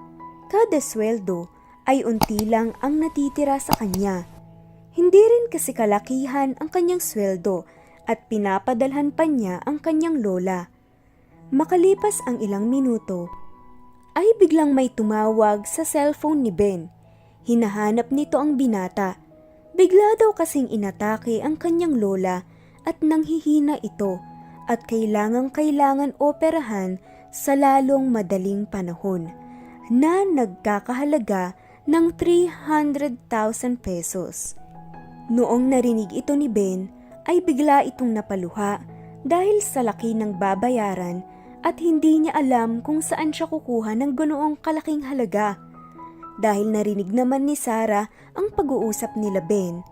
Kada 0.52 0.84
sweldo 0.84 1.48
ay 1.88 2.04
unti 2.04 2.44
lang 2.44 2.76
ang 2.84 3.00
natitira 3.00 3.56
sa 3.56 3.72
kanya. 3.80 4.35
Hindi 4.96 5.20
rin 5.20 5.52
kasi 5.52 5.76
kalakihan 5.76 6.56
ang 6.56 6.72
kanyang 6.72 7.04
sweldo 7.04 7.68
at 8.08 8.24
pinapadalhan 8.32 9.12
pa 9.12 9.28
niya 9.28 9.60
ang 9.68 9.76
kanyang 9.76 10.24
lola. 10.24 10.72
Makalipas 11.52 12.24
ang 12.24 12.40
ilang 12.40 12.72
minuto, 12.72 13.28
ay 14.16 14.24
biglang 14.40 14.72
may 14.72 14.88
tumawag 14.88 15.68
sa 15.68 15.84
cellphone 15.84 16.40
ni 16.40 16.50
Ben. 16.50 16.88
Hinahanap 17.44 18.08
nito 18.08 18.40
ang 18.40 18.56
binata. 18.56 19.20
Bigla 19.76 20.16
daw 20.16 20.32
kasing 20.32 20.72
inatake 20.72 21.44
ang 21.44 21.60
kanyang 21.60 22.00
lola 22.00 22.48
at 22.88 22.96
nanghihina 23.04 23.76
ito 23.84 24.16
at 24.66 24.88
kailangang 24.88 25.52
kailangan 25.52 26.16
operahan 26.16 26.96
sa 27.28 27.52
lalong 27.52 28.08
madaling 28.08 28.64
panahon 28.64 29.28
na 29.92 30.24
nagkakahalaga 30.24 31.52
ng 31.84 32.16
300,000 32.16 33.28
pesos. 33.78 34.56
Noong 35.26 35.74
narinig 35.74 36.14
ito 36.14 36.38
ni 36.38 36.46
Ben 36.46 36.86
ay 37.26 37.42
bigla 37.42 37.82
itong 37.82 38.14
napaluha 38.14 38.78
dahil 39.26 39.58
sa 39.58 39.82
laki 39.82 40.14
ng 40.14 40.38
babayaran 40.38 41.26
at 41.66 41.82
hindi 41.82 42.22
niya 42.22 42.32
alam 42.38 42.78
kung 42.78 43.02
saan 43.02 43.34
siya 43.34 43.50
kukuha 43.50 43.98
ng 43.98 44.14
ganoong 44.14 44.54
kalaking 44.62 45.02
halaga. 45.02 45.58
Dahil 46.38 46.70
narinig 46.70 47.10
naman 47.10 47.42
ni 47.42 47.58
Sarah 47.58 48.06
ang 48.38 48.54
pag-uusap 48.54 49.18
nila 49.18 49.42
Ben, 49.42 49.82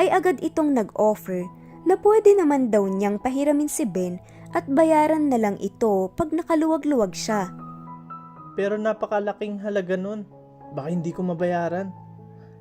ay 0.00 0.08
agad 0.08 0.40
itong 0.40 0.72
nag-offer 0.72 1.44
na 1.84 2.00
pwede 2.00 2.32
naman 2.32 2.72
daw 2.72 2.86
niyang 2.88 3.20
pahiramin 3.20 3.68
si 3.68 3.84
Ben 3.84 4.16
at 4.56 4.64
bayaran 4.64 5.28
na 5.28 5.36
lang 5.36 5.60
ito 5.60 6.08
pag 6.16 6.32
nakaluwag-luwag 6.32 7.12
siya. 7.12 7.52
Pero 8.56 8.80
napakalaking 8.80 9.60
halaga 9.60 10.00
nun. 10.00 10.24
Baka 10.72 10.88
hindi 10.88 11.12
ko 11.12 11.28
mabayaran. 11.28 11.92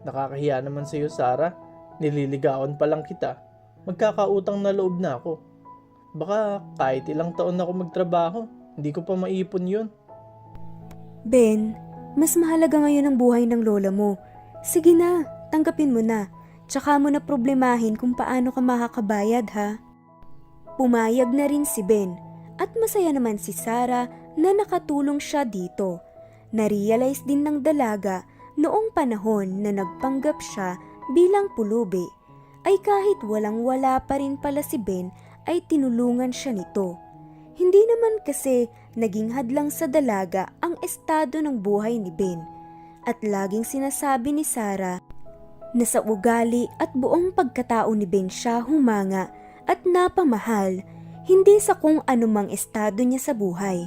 Nakakahiya 0.03 0.59
naman 0.59 0.83
sa 0.83 0.95
iyo, 0.99 1.07
Sarah. 1.07 1.55
Nililigawan 1.97 2.77
pa 2.77 2.85
lang 2.85 3.01
kita. 3.01 3.41
Magkakautang 3.87 4.61
na 4.61 4.69
loob 4.75 5.01
na 5.01 5.17
ako. 5.17 5.41
Baka 6.17 6.61
kahit 6.77 7.05
ilang 7.09 7.33
taon 7.33 7.57
na 7.57 7.63
ako 7.65 7.73
magtrabaho, 7.85 8.39
hindi 8.77 8.89
ko 8.93 9.01
pa 9.01 9.13
maipon 9.17 9.65
yun. 9.65 9.87
Ben, 11.25 11.73
mas 12.13 12.37
mahalaga 12.37 12.77
ngayon 12.81 13.09
ang 13.09 13.17
buhay 13.17 13.43
ng 13.49 13.61
lola 13.61 13.89
mo. 13.89 14.17
Sige 14.61 14.93
na, 14.93 15.25
tanggapin 15.49 15.93
mo 15.93 16.01
na. 16.01 16.29
Tsaka 16.67 16.99
mo 16.99 17.07
na 17.07 17.23
problemahin 17.23 17.95
kung 17.95 18.11
paano 18.13 18.51
ka 18.51 18.59
makakabayad 18.59 19.47
ha. 19.55 19.79
Pumayag 20.75 21.31
na 21.31 21.49
rin 21.49 21.63
si 21.63 21.81
Ben 21.81 22.13
at 22.59 22.69
masaya 22.75 23.09
naman 23.09 23.39
si 23.39 23.55
Sarah 23.55 24.09
na 24.37 24.53
nakatulong 24.53 25.17
siya 25.17 25.47
dito. 25.47 26.03
Narealize 26.53 27.23
din 27.25 27.41
ng 27.41 27.63
dalaga 27.63 28.27
noong 28.59 28.93
panahon 28.93 29.63
na 29.63 29.73
nagpanggap 29.73 30.37
siya 30.41 30.75
bilang 31.15 31.47
pulubi 31.55 32.03
ay 32.67 32.75
kahit 32.83 33.19
walang 33.23 33.63
wala 33.63 33.99
pa 34.03 34.19
rin 34.19 34.35
pala 34.35 34.59
si 34.59 34.75
Ben 34.75 35.07
ay 35.47 35.63
tinulungan 35.71 36.35
siya 36.35 36.51
nito. 36.51 36.99
Hindi 37.57 37.79
naman 37.87 38.21
kasi 38.27 38.67
naging 38.99 39.33
hadlang 39.33 39.71
sa 39.71 39.87
dalaga 39.87 40.51
ang 40.59 40.75
estado 40.83 41.39
ng 41.39 41.63
buhay 41.63 41.97
ni 41.97 42.11
Ben 42.11 42.43
at 43.07 43.17
laging 43.23 43.63
sinasabi 43.63 44.35
ni 44.35 44.43
Sarah 44.43 44.99
na 45.71 45.85
sa 45.87 46.03
ugali 46.03 46.67
at 46.77 46.91
buong 46.91 47.31
pagkatao 47.31 47.89
ni 47.95 48.03
Ben 48.03 48.27
siya 48.27 48.61
humanga 48.61 49.31
at 49.67 49.83
napamahal 49.87 50.83
hindi 51.27 51.59
sa 51.59 51.75
kung 51.75 52.03
anumang 52.07 52.47
estado 52.51 53.03
niya 53.03 53.31
sa 53.31 53.33
buhay. 53.35 53.83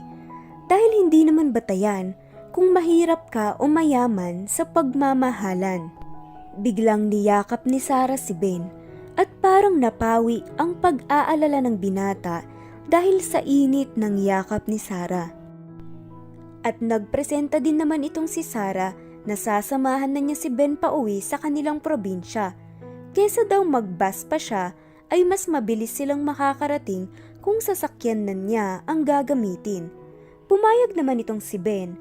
Dahil 0.69 0.91
hindi 1.05 1.25
naman 1.25 1.57
batayan 1.57 2.13
kung 2.53 2.77
mahirap 2.77 3.33
ka 3.33 3.57
o 3.59 3.67
mayaman 3.67 4.45
sa 4.47 4.69
pagmamahalan. 4.69 6.00
Biglang 6.61 7.09
niyakap 7.09 7.65
ni 7.65 7.81
Sarah 7.81 8.21
si 8.21 8.37
Ben 8.37 8.69
at 9.17 9.33
parang 9.41 9.81
napawi 9.81 10.45
ang 10.61 10.77
pag-aalala 10.77 11.65
ng 11.65 11.81
binata 11.81 12.45
dahil 12.85 13.25
sa 13.25 13.41
init 13.41 13.97
ng 13.97 14.21
yakap 14.21 14.69
ni 14.69 14.77
Sarah. 14.77 15.33
At 16.61 16.85
nagpresenta 16.85 17.65
din 17.65 17.81
naman 17.81 18.05
itong 18.05 18.29
si 18.29 18.45
Sarah 18.45 18.93
na 19.25 19.41
sasamahan 19.41 20.13
na 20.13 20.21
niya 20.21 20.37
si 20.37 20.53
Ben 20.53 20.77
pauwi 20.77 21.25
sa 21.25 21.41
kanilang 21.41 21.81
probinsya. 21.81 22.53
Kesa 23.17 23.49
daw 23.49 23.65
magbas 23.65 24.29
pa 24.29 24.37
siya 24.37 24.77
ay 25.09 25.25
mas 25.25 25.49
mabilis 25.49 25.97
silang 25.97 26.21
makakarating 26.29 27.09
kung 27.41 27.65
sasakyan 27.65 28.29
na 28.29 28.37
niya 28.37 28.69
ang 28.85 29.09
gagamitin. 29.09 29.89
Pumayag 30.45 30.93
naman 30.93 31.25
itong 31.25 31.41
si 31.41 31.57
Ben. 31.57 31.97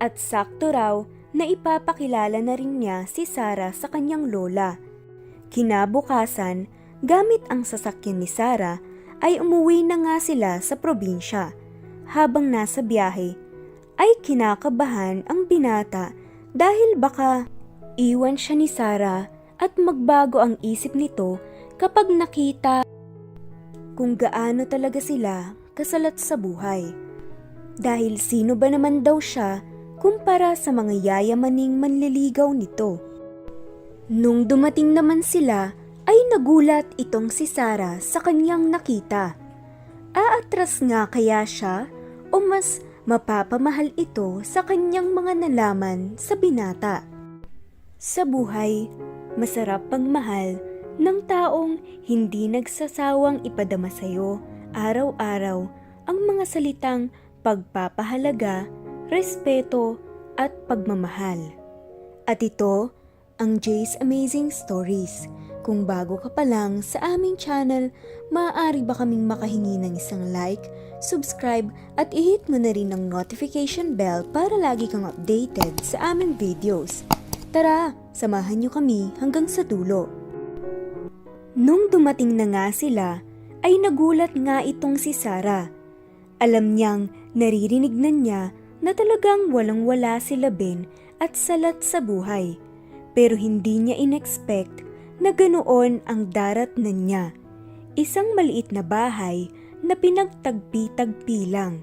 At 0.00 0.16
sakto 0.16 0.72
raw 0.72 1.04
na 1.36 1.44
ipapakilala 1.44 2.40
na 2.40 2.56
rin 2.56 2.80
niya 2.80 3.04
si 3.04 3.28
Sarah 3.28 3.76
sa 3.76 3.92
kanyang 3.92 4.32
lola. 4.32 4.80
Kinabukasan, 5.52 6.64
gamit 7.04 7.44
ang 7.52 7.68
sasakyan 7.68 8.24
ni 8.24 8.28
Sarah, 8.28 8.80
ay 9.20 9.36
umuwi 9.36 9.84
na 9.84 10.00
nga 10.00 10.16
sila 10.16 10.64
sa 10.64 10.80
probinsya. 10.80 11.52
Habang 12.08 12.48
nasa 12.48 12.80
biyahe, 12.80 13.36
ay 14.00 14.10
kinakabahan 14.24 15.28
ang 15.28 15.44
binata 15.44 16.16
dahil 16.56 16.96
baka 16.96 17.44
iwan 18.00 18.40
siya 18.40 18.54
ni 18.56 18.68
Sarah 18.68 19.28
at 19.60 19.76
magbago 19.76 20.40
ang 20.40 20.56
isip 20.64 20.96
nito 20.96 21.40
kapag 21.76 22.08
nakita 22.12 22.84
kung 23.96 24.16
gaano 24.16 24.68
talaga 24.68 25.00
sila 25.00 25.56
kasalat 25.72 26.20
sa 26.20 26.36
buhay. 26.36 26.92
Dahil 27.76 28.20
sino 28.20 28.56
ba 28.56 28.72
naman 28.72 29.04
daw 29.04 29.20
siya 29.20 29.60
kumpara 29.98 30.54
sa 30.54 30.72
mga 30.72 30.94
yayamaning 31.00 31.76
manliligaw 31.80 32.52
nito. 32.52 33.00
Nung 34.06 34.46
dumating 34.46 34.94
naman 34.94 35.20
sila, 35.26 35.74
ay 36.06 36.18
nagulat 36.30 36.86
itong 36.94 37.28
si 37.34 37.44
Sarah 37.50 37.98
sa 37.98 38.22
kanyang 38.22 38.70
nakita. 38.70 39.34
Aatras 40.14 40.78
nga 40.86 41.10
kaya 41.10 41.42
siya 41.42 41.90
o 42.30 42.38
mas 42.38 42.78
mapapamahal 43.04 43.90
ito 43.98 44.40
sa 44.46 44.62
kanyang 44.62 45.10
mga 45.10 45.46
nalaman 45.46 46.14
sa 46.14 46.38
binata. 46.38 47.02
Sa 47.98 48.22
buhay, 48.22 48.86
masarap 49.34 49.82
pagmahal 49.90 50.62
ng 50.96 51.18
taong 51.26 51.82
hindi 52.06 52.46
nagsasawang 52.48 53.42
ipadama 53.44 53.90
sa'yo 53.90 54.40
araw-araw 54.72 55.66
ang 56.06 56.18
mga 56.28 56.44
salitang 56.46 57.08
pagpapahalaga, 57.42 58.68
respeto 59.06 60.02
at 60.34 60.50
pagmamahal. 60.66 61.38
At 62.26 62.42
ito 62.42 62.90
ang 63.38 63.62
Jay's 63.62 63.94
Amazing 64.02 64.50
Stories. 64.50 65.30
Kung 65.62 65.86
bago 65.86 66.18
ka 66.18 66.30
pa 66.30 66.42
lang 66.42 66.82
sa 66.82 66.98
aming 67.14 67.38
channel, 67.38 67.90
maaari 68.34 68.82
ba 68.82 68.98
kaming 68.98 69.26
makahingi 69.26 69.78
ng 69.78 69.94
isang 69.98 70.30
like, 70.34 70.62
subscribe 70.98 71.70
at 71.98 72.10
i-hit 72.10 72.46
mo 72.50 72.58
na 72.58 72.74
rin 72.74 72.90
ang 72.90 73.06
notification 73.06 73.94
bell 73.94 74.26
para 74.26 74.54
lagi 74.58 74.90
kang 74.90 75.06
updated 75.06 75.78
sa 75.82 76.14
aming 76.14 76.34
videos. 76.34 77.06
Tara, 77.54 77.94
samahan 78.10 78.62
niyo 78.62 78.70
kami 78.74 79.14
hanggang 79.22 79.46
sa 79.46 79.62
dulo. 79.62 80.10
Nung 81.54 81.90
dumating 81.94 82.34
na 82.34 82.46
nga 82.50 82.66
sila, 82.74 83.22
ay 83.62 83.78
nagulat 83.78 84.34
nga 84.34 84.66
itong 84.66 84.98
si 84.98 85.14
Sarah. 85.14 85.70
Alam 86.42 86.74
niyang 86.74 87.08
naririnig 87.34 87.94
na 87.94 88.10
niya 88.12 88.42
na 88.86 88.94
talagang 88.94 89.50
walang-wala 89.50 90.22
sila 90.22 90.46
Ben 90.46 90.86
at 91.18 91.34
salat 91.34 91.82
sa 91.82 91.98
buhay. 91.98 92.54
Pero 93.18 93.34
hindi 93.34 93.82
niya 93.82 93.98
inexpect 93.98 94.86
na 95.18 95.34
ganoon 95.34 96.06
ang 96.06 96.30
darat 96.30 96.70
na 96.78 96.94
niya. 96.94 97.24
Isang 97.98 98.38
maliit 98.38 98.70
na 98.70 98.86
bahay 98.86 99.50
na 99.82 99.98
pinagtagpi-tagpi 99.98 101.50
lang. 101.50 101.82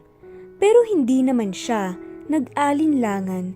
Pero 0.63 0.79
hindi 0.87 1.19
naman 1.19 1.51
siya 1.51 1.99
nag-alinlangan 2.31 3.51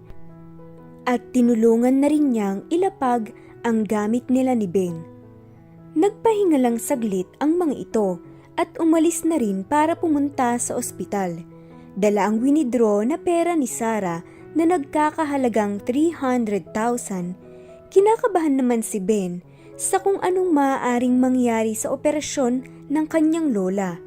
at 1.08 1.24
tinulungan 1.32 2.04
na 2.04 2.12
rin 2.12 2.36
niyang 2.36 2.68
ilapag 2.68 3.32
ang 3.64 3.88
gamit 3.88 4.28
nila 4.28 4.52
ni 4.60 4.68
Ben. 4.68 5.00
Nagpahinga 5.96 6.60
lang 6.60 6.76
saglit 6.76 7.32
ang 7.40 7.56
mga 7.56 7.80
ito 7.80 8.20
at 8.60 8.68
umalis 8.76 9.24
na 9.24 9.40
rin 9.40 9.64
para 9.64 9.96
pumunta 9.96 10.60
sa 10.60 10.76
ospital. 10.76 11.40
Dala 11.98 12.30
ang 12.30 12.46
winidraw 12.46 13.02
na 13.10 13.18
pera 13.18 13.58
ni 13.58 13.66
Sarah 13.66 14.22
na 14.54 14.70
nagkakahalagang 14.70 15.82
300,000. 15.82 16.70
Kinakabahan 17.90 18.62
naman 18.62 18.86
si 18.86 19.02
Ben 19.02 19.42
sa 19.74 19.98
kung 19.98 20.22
anong 20.22 20.54
maaaring 20.54 21.18
mangyari 21.18 21.74
sa 21.74 21.90
operasyon 21.90 22.86
ng 22.94 23.06
kanyang 23.10 23.50
lola. 23.50 23.98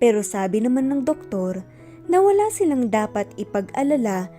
Pero 0.00 0.24
sabi 0.24 0.64
naman 0.64 0.88
ng 0.88 1.04
doktor 1.04 1.60
na 2.08 2.24
wala 2.24 2.48
silang 2.48 2.88
dapat 2.88 3.28
ipag-alala 3.36 4.32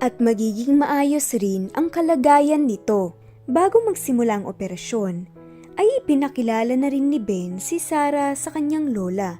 at 0.00 0.16
magiging 0.16 0.80
maayos 0.80 1.36
rin 1.36 1.68
ang 1.76 1.92
kalagayan 1.92 2.64
nito. 2.64 3.12
Bago 3.46 3.78
magsimula 3.84 4.42
ang 4.42 4.46
operasyon, 4.48 5.28
ay 5.76 5.86
ipinakilala 6.02 6.74
na 6.74 6.88
rin 6.88 7.12
ni 7.12 7.20
Ben 7.20 7.60
si 7.60 7.76
Sarah 7.76 8.32
sa 8.34 8.50
kanyang 8.50 8.90
lola. 8.90 9.38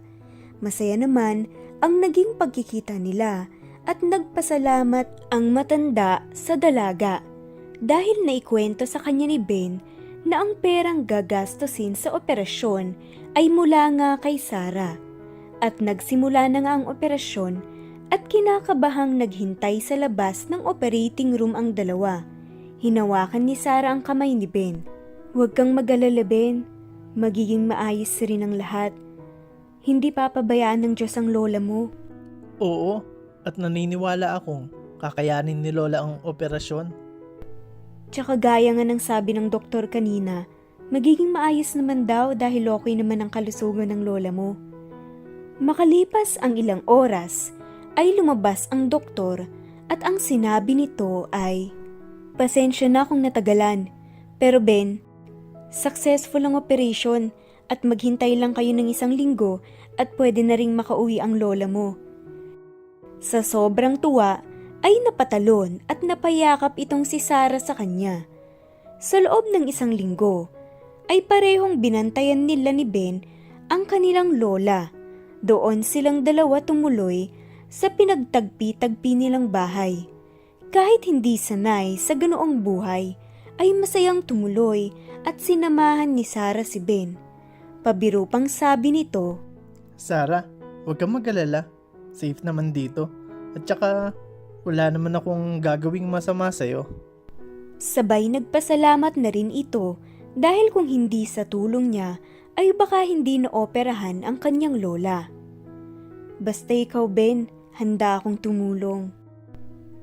Masaya 0.60 0.94
naman 0.94 1.50
ang 1.86 2.02
naging 2.02 2.34
pagkikita 2.34 2.98
nila 2.98 3.46
at 3.86 4.02
nagpasalamat 4.02 5.06
ang 5.30 5.54
matanda 5.54 6.18
sa 6.34 6.58
dalaga 6.58 7.22
dahil 7.78 8.26
naikwento 8.26 8.82
sa 8.82 8.98
kanya 8.98 9.30
ni 9.30 9.38
Ben 9.38 9.78
na 10.26 10.42
ang 10.42 10.58
perang 10.58 11.06
gagastusin 11.06 11.94
sa 11.94 12.10
operasyon 12.18 12.98
ay 13.38 13.46
mula 13.46 13.86
nga 13.94 14.10
kay 14.18 14.34
Sarah 14.34 14.98
at 15.62 15.78
nagsimula 15.78 16.50
na 16.50 16.66
nga 16.66 16.72
ang 16.74 16.90
operasyon 16.90 17.62
at 18.10 18.26
kinakabahang 18.26 19.22
naghintay 19.22 19.78
sa 19.78 19.94
labas 19.94 20.50
ng 20.50 20.66
operating 20.66 21.38
room 21.38 21.54
ang 21.54 21.70
dalawa. 21.70 22.26
Hinawakan 22.82 23.46
ni 23.46 23.54
Sarah 23.54 23.94
ang 23.94 24.02
kamay 24.02 24.34
ni 24.34 24.50
Ben. 24.50 24.82
Huwag 25.38 25.54
kang 25.54 25.70
mag-alala 25.70 26.26
Ben, 26.26 26.66
magiging 27.14 27.70
maayos 27.70 28.10
rin 28.26 28.42
ang 28.42 28.58
lahat. 28.58 28.90
Hindi 29.86 30.10
papabayaan 30.10 30.82
ng 30.82 30.92
Diyos 30.98 31.14
ang 31.14 31.30
lola 31.30 31.62
mo. 31.62 31.94
Oo, 32.58 33.06
at 33.46 33.54
naniniwala 33.54 34.34
akong 34.34 34.66
kakayanin 34.98 35.62
ni 35.62 35.70
Lola 35.70 36.02
ang 36.02 36.18
operasyon. 36.26 36.90
Tsaka 38.10 38.34
gaya 38.34 38.74
nga 38.74 38.82
ng 38.82 38.98
sabi 38.98 39.38
ng 39.38 39.46
doktor 39.46 39.86
kanina, 39.86 40.50
magiging 40.90 41.30
maayos 41.30 41.78
naman 41.78 42.02
daw 42.02 42.34
dahil 42.34 42.66
okay 42.74 42.98
naman 42.98 43.22
ang 43.22 43.30
kalusugan 43.30 43.94
ng 43.94 44.02
lola 44.02 44.34
mo. 44.34 44.58
Makalipas 45.62 46.42
ang 46.42 46.58
ilang 46.58 46.82
oras, 46.90 47.54
ay 47.94 48.10
lumabas 48.18 48.66
ang 48.74 48.90
doktor 48.90 49.46
at 49.86 50.02
ang 50.02 50.18
sinabi 50.18 50.74
nito 50.74 51.30
ay, 51.30 51.70
Pasensya 52.34 52.90
na 52.90 53.06
kung 53.06 53.22
natagalan, 53.22 53.88
pero 54.36 54.58
Ben, 54.58 55.00
successful 55.70 56.44
ang 56.44 56.58
operation 56.58 57.30
at 57.72 57.82
maghintay 57.82 58.36
lang 58.36 58.52
kayo 58.52 58.70
ng 58.76 58.90
isang 58.92 59.14
linggo 59.14 59.64
at 59.96 60.14
pwede 60.20 60.44
na 60.44 60.56
ring 60.56 60.76
makauwi 60.76 61.20
ang 61.20 61.40
lola 61.40 61.68
mo. 61.68 61.96
Sa 63.20 63.40
sobrang 63.40 63.96
tuwa, 63.96 64.44
ay 64.84 64.94
napatalon 65.02 65.82
at 65.90 66.04
napayakap 66.04 66.76
itong 66.78 67.02
si 67.02 67.18
Sarah 67.18 67.58
sa 67.58 67.74
kanya. 67.74 68.28
Sa 69.02 69.18
loob 69.18 69.50
ng 69.50 69.66
isang 69.66 69.90
linggo, 69.90 70.52
ay 71.10 71.24
parehong 71.24 71.82
binantayan 71.82 72.46
nila 72.46 72.70
ni 72.70 72.86
Ben 72.86 73.24
ang 73.72 73.82
kanilang 73.88 74.36
lola. 74.36 74.92
Doon 75.42 75.82
silang 75.82 76.22
dalawa 76.22 76.62
tumuloy 76.62 77.30
sa 77.66 77.90
pinagtagpi-tagpi 77.92 79.12
nilang 79.14 79.50
bahay. 79.50 80.06
Kahit 80.70 81.06
hindi 81.06 81.38
sanay 81.38 81.98
sa 81.98 82.14
ganoong 82.18 82.62
buhay, 82.62 83.14
ay 83.56 83.68
masayang 83.72 84.20
tumuloy 84.20 84.92
at 85.24 85.40
sinamahan 85.40 86.12
ni 86.12 86.22
Sarah 86.22 86.66
si 86.66 86.78
Ben. 86.82 87.16
Pabiro 87.80 88.26
pang 88.26 88.50
sabi 88.50 88.92
nito, 88.92 89.45
Sarah, 89.96 90.44
huwag 90.84 91.00
kang 91.00 91.16
mag-alala. 91.16 91.64
Safe 92.12 92.40
naman 92.44 92.72
dito. 92.72 93.08
At 93.56 93.64
saka, 93.64 94.12
wala 94.64 94.84
naman 94.92 95.16
akong 95.16 95.60
gagawing 95.64 96.08
masama 96.08 96.52
sa'yo. 96.52 96.84
Sabay 97.76 98.28
nagpasalamat 98.32 99.16
na 99.20 99.28
rin 99.28 99.52
ito 99.52 100.00
dahil 100.36 100.72
kung 100.72 100.88
hindi 100.88 101.24
sa 101.28 101.44
tulong 101.44 101.92
niya 101.92 102.20
ay 102.56 102.72
baka 102.72 103.04
hindi 103.04 103.40
naoperahan 103.40 104.24
ang 104.24 104.40
kanyang 104.40 104.80
lola. 104.80 105.28
Basta 106.40 106.72
ikaw 106.72 107.08
Ben, 107.08 107.48
handa 107.76 108.20
akong 108.20 108.40
tumulong. 108.40 109.12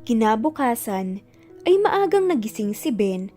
Kinabukasan 0.06 1.22
ay 1.66 1.76
maagang 1.82 2.30
nagising 2.30 2.78
si 2.78 2.94
Ben 2.94 3.34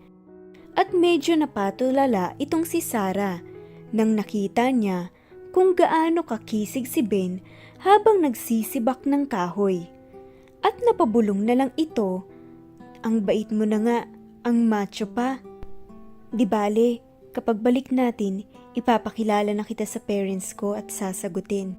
at 0.77 0.93
medyo 0.93 1.33
napatulala 1.33 2.37
itong 2.37 2.65
si 2.65 2.81
Sarah 2.81 3.41
nang 3.89 4.13
nakita 4.13 4.69
niya 4.69 5.09
kung 5.51 5.75
gaano 5.75 6.23
kakisig 6.23 6.87
si 6.87 7.03
Ben 7.03 7.43
habang 7.81 8.23
nagsisibak 8.25 9.05
ng 9.05 9.29
kahoy. 9.29 9.85
At 10.65 10.79
napabulong 10.83 11.45
na 11.45 11.55
lang 11.55 11.71
ito 11.77 12.27
ang 13.05 13.23
bait 13.23 13.47
mo 13.53 13.63
na 13.63 13.79
nga, 13.79 13.99
ang 14.43 14.65
macho 14.65 15.05
pa. 15.07 15.39
Di 16.33 16.43
bale, 16.43 16.99
kapag 17.31 17.61
balik 17.61 17.93
natin, 17.93 18.43
ipapakilala 18.73 19.53
na 19.53 19.63
kita 19.63 19.85
sa 19.85 20.01
parents 20.01 20.51
ko 20.51 20.73
at 20.75 20.89
sasagutin. 20.89 21.77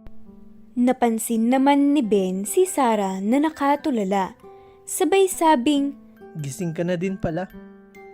Napansin 0.79 1.51
naman 1.51 1.93
ni 1.93 2.07
Ben 2.07 2.47
si 2.47 2.65
Sarah 2.65 3.19
na 3.19 3.43
nakatulala. 3.43 4.39
Sabay 4.89 5.27
sabing, 5.29 5.93
Gising 6.39 6.71
ka 6.71 6.87
na 6.87 6.95
din 6.95 7.19
pala. 7.19 7.51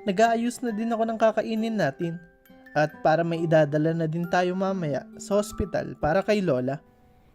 Nag-aayos 0.08 0.64
na 0.64 0.72
din 0.72 0.88
ako 0.88 1.04
ng 1.04 1.18
kakainin 1.20 1.76
natin. 1.76 2.16
At 2.74 2.90
para 3.06 3.22
may 3.22 3.46
idadala 3.46 3.94
na 3.94 4.06
din 4.10 4.26
tayo 4.26 4.58
mamaya 4.58 5.06
sa 5.16 5.38
hospital 5.38 5.94
para 5.94 6.26
kay 6.26 6.42
Lola. 6.42 6.82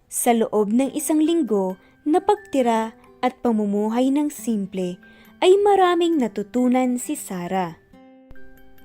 sa 0.10 0.34
loob 0.34 0.73
ng 0.73 0.89
isang 0.97 1.21
linggo 1.21 1.78
na 2.02 2.17
pagtira 2.17 2.97
at 3.21 3.38
pamumuhay 3.45 4.10
ng 4.10 4.34
simple 4.34 4.97
ay 5.39 5.54
maraming 5.62 6.17
natutunan 6.17 6.97
si 6.97 7.13
Sarah. 7.13 7.78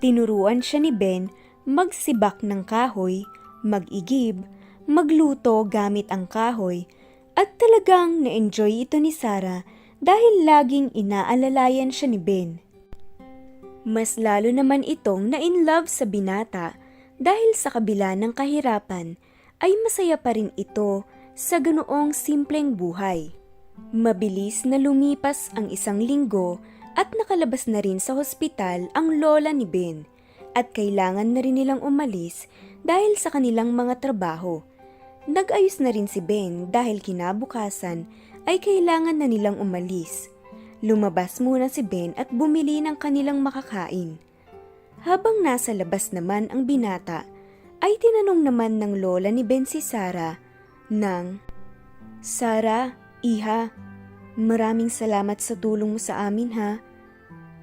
Tinuruan 0.04 0.60
siya 0.60 0.84
ni 0.84 0.92
Ben 0.92 1.32
magsibak 1.64 2.44
ng 2.44 2.62
kahoy, 2.68 3.24
mag-igib, 3.64 4.44
magluto 4.84 5.64
gamit 5.64 6.04
ang 6.12 6.28
kahoy, 6.28 6.84
at 7.34 7.56
talagang 7.56 8.20
na-enjoy 8.20 8.84
ito 8.84 9.00
ni 9.00 9.10
Sarah 9.10 9.64
dahil 10.04 10.44
laging 10.44 10.92
inaalalayan 10.92 11.88
siya 11.88 12.12
ni 12.12 12.20
Ben. 12.20 12.60
Mas 13.84 14.16
lalo 14.16 14.48
naman 14.48 14.80
itong 14.80 15.28
na-in-love 15.28 15.92
sa 15.92 16.08
binata 16.08 16.76
dahil 17.20 17.52
sa 17.52 17.68
kabila 17.68 18.16
ng 18.16 18.32
kahirapan 18.32 19.20
ay 19.60 19.72
masaya 19.84 20.16
pa 20.16 20.32
rin 20.34 20.50
ito 20.56 21.04
sa 21.36 21.60
ganoong 21.60 22.16
simpleng 22.16 22.74
buhay. 22.74 23.30
Mabilis 23.92 24.64
na 24.64 24.80
lumipas 24.80 25.52
ang 25.54 25.68
isang 25.68 26.00
linggo 26.00 26.58
at 26.96 27.10
nakalabas 27.14 27.66
na 27.66 27.82
rin 27.82 27.98
sa 27.98 28.14
hospital 28.14 28.86
ang 28.94 29.18
lola 29.18 29.50
ni 29.50 29.66
Ben 29.66 30.06
at 30.54 30.70
kailangan 30.70 31.34
na 31.34 31.42
rin 31.42 31.58
nilang 31.58 31.82
umalis 31.82 32.46
dahil 32.86 33.18
sa 33.18 33.34
kanilang 33.34 33.74
mga 33.74 33.98
trabaho. 33.98 34.62
Nag-ayos 35.26 35.82
na 35.82 35.90
rin 35.90 36.06
si 36.06 36.22
Ben 36.22 36.70
dahil 36.70 37.02
kinabukasan 37.02 38.06
ay 38.46 38.62
kailangan 38.62 39.18
na 39.18 39.26
nilang 39.26 39.58
umalis. 39.58 40.30
Lumabas 40.84 41.40
muna 41.40 41.72
si 41.72 41.80
Ben 41.80 42.12
at 42.20 42.28
bumili 42.28 42.84
ng 42.84 43.00
kanilang 43.00 43.40
makakain. 43.40 44.20
Habang 45.00 45.40
nasa 45.40 45.72
labas 45.72 46.12
naman 46.12 46.52
ang 46.52 46.68
binata, 46.68 47.24
ay 47.80 47.96
tinanong 47.96 48.44
naman 48.44 48.76
ng 48.76 49.00
lola 49.00 49.32
ni 49.32 49.40
Ben 49.40 49.64
si 49.64 49.80
Sarah 49.80 50.44
ng, 50.92 51.40
Sarah, 52.20 52.92
iha, 53.24 53.72
maraming 54.36 54.92
salamat 54.92 55.40
sa 55.40 55.56
tulong 55.56 55.96
mo 55.96 56.00
sa 56.00 56.28
amin 56.28 56.52
ha. 56.56 56.80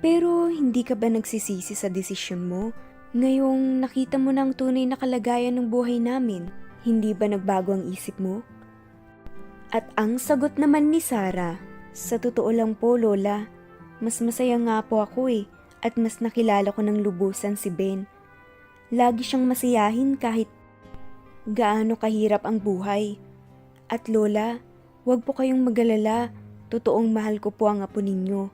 Pero 0.02 0.50
hindi 0.50 0.82
ka 0.82 0.98
ba 0.98 1.06
nagsisisi 1.06 1.78
sa 1.78 1.94
desisyon 1.94 2.50
mo? 2.50 2.74
Ngayong 3.14 3.86
nakita 3.86 4.18
mo 4.18 4.34
na 4.34 4.50
ang 4.50 4.58
tunay 4.58 4.90
na 4.90 4.98
kalagayan 4.98 5.62
ng 5.62 5.68
buhay 5.70 6.02
namin, 6.02 6.50
hindi 6.82 7.14
ba 7.14 7.30
nagbago 7.30 7.78
ang 7.78 7.86
isip 7.86 8.18
mo? 8.18 8.42
At 9.70 9.86
ang 9.94 10.18
sagot 10.18 10.58
naman 10.58 10.90
ni 10.90 10.98
Sarah, 10.98 11.71
sa 11.92 12.16
totoo 12.16 12.52
lang 12.52 12.76
po 12.76 12.96
Lola, 12.96 13.48
mas 14.00 14.18
masaya 14.24 14.56
nga 14.60 14.80
po 14.84 15.04
ako 15.04 15.28
eh 15.28 15.46
at 15.84 15.98
mas 16.00 16.24
nakilala 16.24 16.72
ko 16.72 16.82
ng 16.82 17.04
lubusan 17.04 17.60
si 17.60 17.68
Ben. 17.68 18.08
Lagi 18.92 19.24
siyang 19.24 19.48
masiyahin 19.48 20.16
kahit 20.16 20.48
gaano 21.48 21.98
kahirap 21.98 22.44
ang 22.48 22.62
buhay. 22.62 23.18
At 23.92 24.08
Lola, 24.08 24.62
huwag 25.04 25.26
po 25.26 25.36
kayong 25.36 25.68
magalala, 25.68 26.32
totoong 26.72 27.12
mahal 27.12 27.42
ko 27.44 27.52
po 27.52 27.68
ang 27.68 27.84
apo 27.84 28.00
ninyo. 28.00 28.48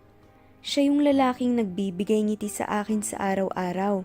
Siya 0.65 0.89
yung 0.89 1.05
lalaking 1.05 1.55
nagbibigay 1.61 2.25
ngiti 2.25 2.49
sa 2.49 2.81
akin 2.81 3.05
sa 3.05 3.21
araw-araw. 3.21 4.01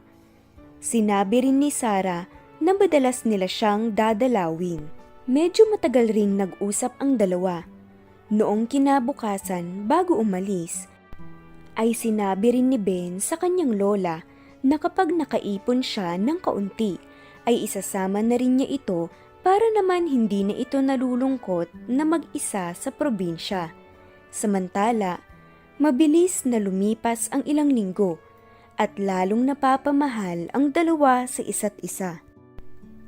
Sinabi 0.82 1.48
rin 1.48 1.62
ni 1.62 1.72
Sarah 1.72 2.28
na 2.60 2.76
madalas 2.76 3.24
nila 3.24 3.48
siyang 3.48 3.94
dadalawin. 3.96 4.86
Medyo 5.26 5.70
matagal 5.70 6.10
ring 6.10 6.34
nag-usap 6.36 6.92
ang 6.98 7.16
dalawa. 7.16 7.71
Noong 8.32 8.64
kinabukasan 8.64 9.84
bago 9.84 10.16
umalis, 10.16 10.88
ay 11.76 11.92
sinabi 11.92 12.56
rin 12.56 12.72
ni 12.72 12.80
Ben 12.80 13.20
sa 13.20 13.36
kanyang 13.36 13.76
lola 13.76 14.24
na 14.64 14.80
kapag 14.80 15.12
nakaipon 15.12 15.84
siya 15.84 16.16
ng 16.16 16.40
kaunti, 16.40 16.96
ay 17.44 17.68
isasama 17.68 18.24
na 18.24 18.40
rin 18.40 18.56
niya 18.56 18.72
ito 18.72 19.12
para 19.44 19.68
naman 19.76 20.08
hindi 20.08 20.48
na 20.48 20.56
ito 20.56 20.80
nalulungkot 20.80 21.92
na 21.92 22.08
mag-isa 22.08 22.72
sa 22.72 22.88
probinsya. 22.88 23.68
Samantala, 24.32 25.20
mabilis 25.76 26.48
na 26.48 26.56
lumipas 26.56 27.28
ang 27.36 27.44
ilang 27.44 27.68
linggo 27.68 28.16
at 28.80 28.96
lalong 28.96 29.44
napapamahal 29.44 30.48
ang 30.56 30.72
dalawa 30.72 31.28
sa 31.28 31.44
isa't 31.44 31.76
isa. 31.84 32.24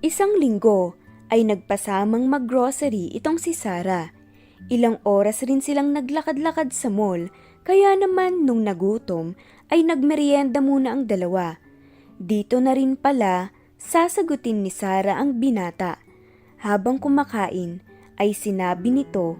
Isang 0.05 0.37
linggo 0.37 1.01
ay 1.33 1.49
nagpasamang 1.49 2.29
maggrocery 2.29 3.09
itong 3.17 3.41
si 3.41 3.57
Sarah. 3.57 4.14
Ilang 4.73 5.01
oras 5.05 5.45
rin 5.45 5.61
silang 5.61 5.93
naglakad-lakad 5.93 6.73
sa 6.73 6.89
mall 6.89 7.29
kaya 7.65 7.97
naman 7.97 8.49
nung 8.49 8.65
nagutom 8.65 9.37
ay 9.69 9.85
nagmerienda 9.85 10.65
muna 10.65 10.97
ang 10.97 11.05
dalawa. 11.05 11.61
Dito 12.17 12.57
na 12.61 12.73
rin 12.73 12.97
pala 12.97 13.53
sasagutin 13.77 14.65
ni 14.65 14.73
Sarah 14.73 15.21
ang 15.21 15.37
binata. 15.37 16.01
Habang 16.65 16.97
kumakain 16.97 17.85
ay 18.17 18.33
sinabi 18.33 18.89
nito, 18.89 19.37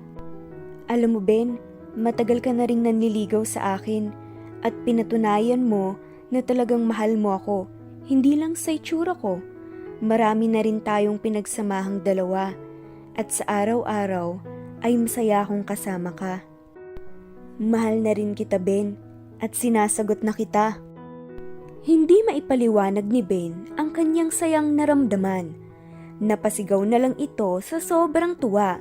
Alam 0.93 1.17
mo 1.17 1.21
Ben, 1.25 1.57
matagal 1.97 2.45
ka 2.45 2.53
na 2.53 2.69
rin 2.69 2.85
nanliligaw 2.85 3.49
sa 3.49 3.81
akin 3.81 4.13
at 4.61 4.77
pinatunayan 4.85 5.65
mo 5.65 5.97
na 6.29 6.45
talagang 6.45 6.85
mahal 6.85 7.17
mo 7.17 7.37
ako, 7.37 7.59
hindi 8.05 8.37
lang 8.37 8.53
sa 8.53 8.77
itsura 8.77 9.17
ko. 9.17 9.41
marami 10.05 10.51
na 10.51 10.61
rin 10.61 10.85
tayong 10.85 11.17
pinagsamahang 11.17 12.05
dalawa 12.05 12.53
at 13.17 13.31
sa 13.31 13.47
araw-araw 13.47 14.54
ay 14.85 15.01
masaya 15.01 15.43
akong 15.43 15.65
kasama 15.65 16.13
ka. 16.13 16.45
Mahal 17.57 18.05
na 18.05 18.13
rin 18.13 18.37
kita, 18.37 18.61
Ben, 18.61 19.01
at 19.41 19.57
sinasagot 19.57 20.21
na 20.21 20.37
kita. 20.37 20.79
Hindi 21.85 22.21
maipaliwanag 22.25 23.05
ni 23.09 23.21
Ben 23.21 23.73
ang 23.81 23.93
kanyang 23.93 24.29
sayang 24.29 24.77
naramdaman. 24.77 25.57
Napasigaw 26.21 26.81
na 26.85 27.01
lang 27.01 27.15
ito 27.21 27.61
sa 27.61 27.81
sobrang 27.81 28.37
tuwa 28.39 28.81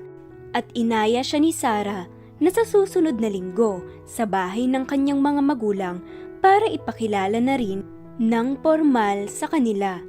at 0.53 0.65
inaya 0.77 1.19
siya 1.25 1.39
ni 1.41 1.51
Sarah 1.51 2.07
na 2.39 2.49
sa 2.53 2.63
susunod 2.63 3.19
na 3.19 3.27
linggo 3.27 3.83
sa 4.07 4.23
bahay 4.23 4.69
ng 4.69 4.85
kanyang 4.87 5.19
mga 5.19 5.41
magulang 5.41 5.97
para 6.39 6.67
ipakilala 6.67 7.39
na 7.39 7.55
rin 7.55 7.83
ng 8.21 8.47
formal 8.61 9.27
sa 9.27 9.49
kanila. 9.49 9.99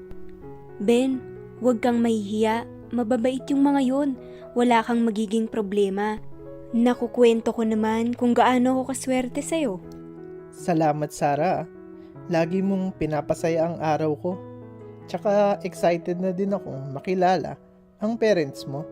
Ben, 0.78 1.22
huwag 1.62 1.80
kang 1.80 2.02
mahihiya. 2.02 2.66
Mababait 2.94 3.42
yung 3.50 3.66
mga 3.66 3.80
yon. 3.90 4.10
Wala 4.54 4.86
kang 4.86 5.02
magiging 5.02 5.50
problema. 5.50 6.18
Nakukwento 6.74 7.54
ko 7.54 7.62
naman 7.62 8.14
kung 8.14 8.34
gaano 8.34 8.78
ako 8.78 8.94
kaswerte 8.94 9.42
sa'yo. 9.42 9.78
Salamat, 10.54 11.10
Sarah. 11.10 11.66
Lagi 12.30 12.62
mong 12.62 12.94
pinapasaya 12.98 13.66
ang 13.66 13.78
araw 13.82 14.12
ko. 14.18 14.32
Tsaka 15.10 15.60
excited 15.62 16.18
na 16.22 16.32
din 16.32 16.54
akong 16.54 16.94
makilala 16.94 17.58
ang 18.00 18.16
parents 18.16 18.64
mo. 18.64 18.86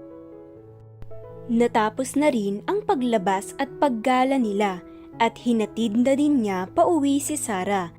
Natapos 1.51 2.15
na 2.15 2.31
rin 2.31 2.63
ang 2.71 2.87
paglabas 2.87 3.57
at 3.59 3.67
paggala 3.83 4.39
nila 4.39 4.79
at 5.19 5.35
hinatid 5.37 5.99
na 5.99 6.15
din 6.15 6.47
niya 6.47 6.71
pauwi 6.71 7.19
si 7.19 7.35
Sarah. 7.35 7.91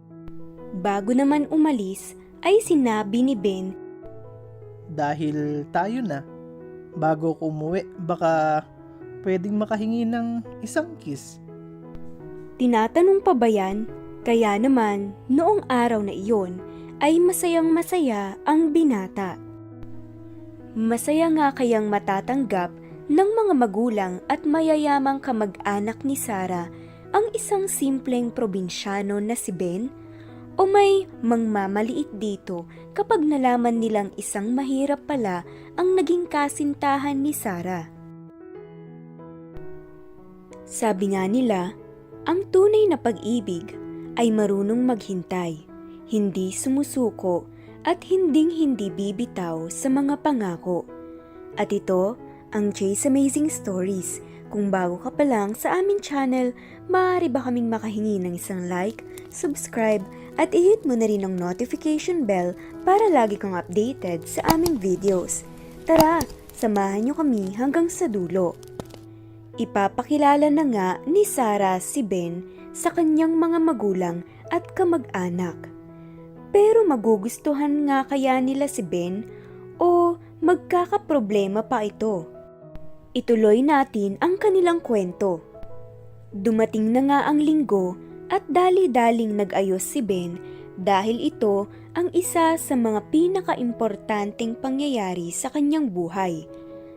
Bago 0.80 1.12
naman 1.14 1.46
umalis 1.54 2.16
ay 2.42 2.58
sinabi 2.64 3.22
ni 3.22 3.36
Ben 3.38 3.76
Dahil 4.90 5.70
tayo 5.70 6.02
na, 6.02 6.26
bago 6.98 7.38
ko 7.38 7.50
umuwi, 7.50 7.86
baka 8.04 8.64
pwedeng 9.24 9.58
makahingi 9.58 10.04
ng 10.06 10.44
isang 10.62 10.94
kiss. 11.00 11.40
Tinatanong 12.60 13.24
pa 13.26 13.34
ba 13.34 13.50
yan? 13.50 13.90
Kaya 14.24 14.56
naman, 14.56 15.12
noong 15.28 15.68
araw 15.68 16.00
na 16.00 16.16
iyon, 16.16 16.60
ay 17.04 17.20
masayang 17.20 17.68
masaya 17.68 18.40
ang 18.48 18.72
binata. 18.72 19.36
Masaya 20.74 21.28
nga 21.34 21.52
kayang 21.52 21.92
matatanggap 21.92 22.72
ng 23.12 23.30
mga 23.36 23.54
magulang 23.54 24.14
at 24.32 24.48
mayayamang 24.48 25.20
kamag-anak 25.20 26.00
ni 26.08 26.16
Sarah 26.16 26.72
ang 27.14 27.30
isang 27.36 27.68
simpleng 27.70 28.32
probinsyano 28.32 29.20
na 29.20 29.36
si 29.38 29.52
Ben? 29.54 29.92
O 30.54 30.70
may 30.70 31.10
mangmamaliit 31.26 32.14
dito 32.22 32.70
kapag 32.94 33.26
nalaman 33.26 33.82
nilang 33.82 34.14
isang 34.22 34.54
mahirap 34.54 35.02
pala 35.10 35.42
ang 35.82 35.98
naging 35.98 36.30
kasintahan 36.30 37.18
ni 37.18 37.34
Sarah? 37.34 37.90
Sabi 40.70 41.18
nga 41.18 41.26
nila, 41.26 41.74
ang 42.30 42.46
tunay 42.54 42.86
na 42.86 43.02
pag-ibig 43.02 43.74
ay 44.22 44.30
marunong 44.30 44.86
maghintay, 44.86 45.58
hindi 46.14 46.54
sumusuko 46.54 47.50
at 47.82 48.06
hinding-hindi 48.06 48.94
bibitaw 48.94 49.74
sa 49.74 49.90
mga 49.90 50.22
pangako. 50.22 50.86
At 51.58 51.74
ito 51.74 52.14
ang 52.54 52.70
Jay's 52.72 53.10
Amazing 53.10 53.50
Stories. 53.50 54.22
Kung 54.54 54.70
bago 54.70 55.02
ka 55.02 55.10
pa 55.10 55.26
lang 55.26 55.58
sa 55.58 55.82
aming 55.82 55.98
channel, 55.98 56.54
maaari 56.86 57.26
ba 57.26 57.42
kaming 57.42 57.74
makahingi 57.74 58.22
ng 58.22 58.38
isang 58.38 58.70
like, 58.70 59.02
subscribe, 59.34 60.06
at 60.38 60.50
i-hit 60.54 60.82
mo 60.84 60.98
na 60.98 61.06
rin 61.06 61.26
ang 61.26 61.38
notification 61.38 62.26
bell 62.26 62.58
para 62.82 63.06
lagi 63.10 63.38
kang 63.38 63.54
updated 63.54 64.26
sa 64.26 64.42
aming 64.50 64.82
videos. 64.82 65.46
Tara, 65.86 66.24
samahan 66.56 67.06
niyo 67.06 67.14
kami 67.18 67.54
hanggang 67.54 67.92
sa 67.92 68.10
dulo. 68.10 68.58
Ipapakilala 69.62 70.50
na 70.50 70.66
nga 70.66 70.90
ni 71.06 71.22
Sarah 71.22 71.78
si 71.78 72.02
Ben 72.02 72.42
sa 72.74 72.90
kanyang 72.90 73.38
mga 73.38 73.58
magulang 73.62 74.18
at 74.50 74.66
kamag-anak. 74.74 75.70
Pero 76.50 76.86
magugustuhan 76.86 77.86
nga 77.86 78.06
kaya 78.10 78.42
nila 78.42 78.66
si 78.66 78.82
Ben 78.82 79.26
o 79.78 80.18
magkakaproblema 80.42 81.66
pa 81.70 81.86
ito? 81.86 82.26
Ituloy 83.14 83.62
natin 83.62 84.18
ang 84.18 84.42
kanilang 84.42 84.82
kwento. 84.82 85.42
Dumating 86.34 86.90
na 86.90 87.02
nga 87.06 87.20
ang 87.30 87.38
linggo 87.38 87.94
at 88.34 88.42
dali-daling 88.50 89.38
nag-ayos 89.38 89.86
si 89.86 90.02
Ben 90.02 90.42
dahil 90.74 91.22
ito 91.22 91.70
ang 91.94 92.10
isa 92.18 92.58
sa 92.58 92.74
mga 92.74 93.06
pinaka-importanting 93.14 94.58
pangyayari 94.58 95.30
sa 95.30 95.54
kanyang 95.54 95.94
buhay. 95.94 96.50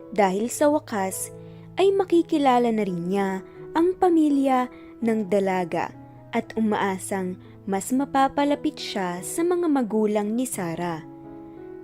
Dahil 0.09 0.49
sa 0.49 0.73
wakas 0.73 1.29
ay 1.77 1.93
makikilala 1.93 2.73
na 2.73 2.81
rin 2.81 3.05
niya 3.05 3.45
ang 3.77 3.93
pamilya 4.01 4.65
ng 5.05 5.29
dalaga 5.29 5.93
at 6.33 6.57
umaasang 6.57 7.37
mas 7.69 7.93
mapapalapit 7.93 8.81
siya 8.81 9.21
sa 9.21 9.45
mga 9.45 9.69
magulang 9.69 10.33
ni 10.33 10.49
Sarah. 10.49 11.05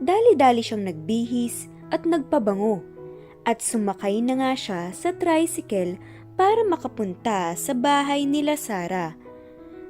Dali-dali 0.02 0.66
siyang 0.66 0.90
nagbihis 0.90 1.70
at 1.94 2.10
nagpabango 2.10 2.82
at 3.46 3.62
sumakay 3.62 4.18
na 4.26 4.34
nga 4.42 4.52
siya 4.58 4.82
sa 4.98 5.14
tricycle 5.14 6.02
para 6.34 6.66
makapunta 6.66 7.54
sa 7.54 7.78
bahay 7.78 8.26
nila 8.26 8.58
Sarah. 8.58 9.23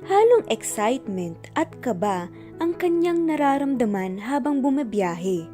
Halong 0.03 0.43
excitement 0.51 1.39
at 1.55 1.71
kaba 1.79 2.27
ang 2.59 2.75
kanyang 2.75 3.23
nararamdaman 3.23 4.19
habang 4.19 4.59
bumabiyahe. 4.59 5.47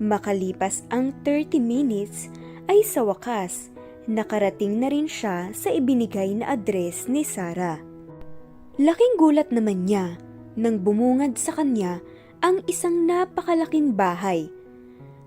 Makalipas 0.00 0.88
ang 0.88 1.12
30 1.20 1.60
minutes 1.60 2.32
ay 2.72 2.80
sa 2.80 3.04
wakas, 3.04 3.68
nakarating 4.08 4.80
na 4.80 4.88
rin 4.88 5.04
siya 5.04 5.52
sa 5.52 5.68
ibinigay 5.68 6.32
na 6.40 6.56
address 6.56 7.04
ni 7.04 7.20
Sarah. 7.20 7.76
Laking 8.80 9.20
gulat 9.20 9.52
naman 9.52 9.84
niya 9.84 10.16
nang 10.56 10.80
bumungad 10.80 11.36
sa 11.36 11.52
kanya 11.52 12.00
ang 12.40 12.64
isang 12.64 13.04
napakalaking 13.04 13.92
bahay. 13.92 14.48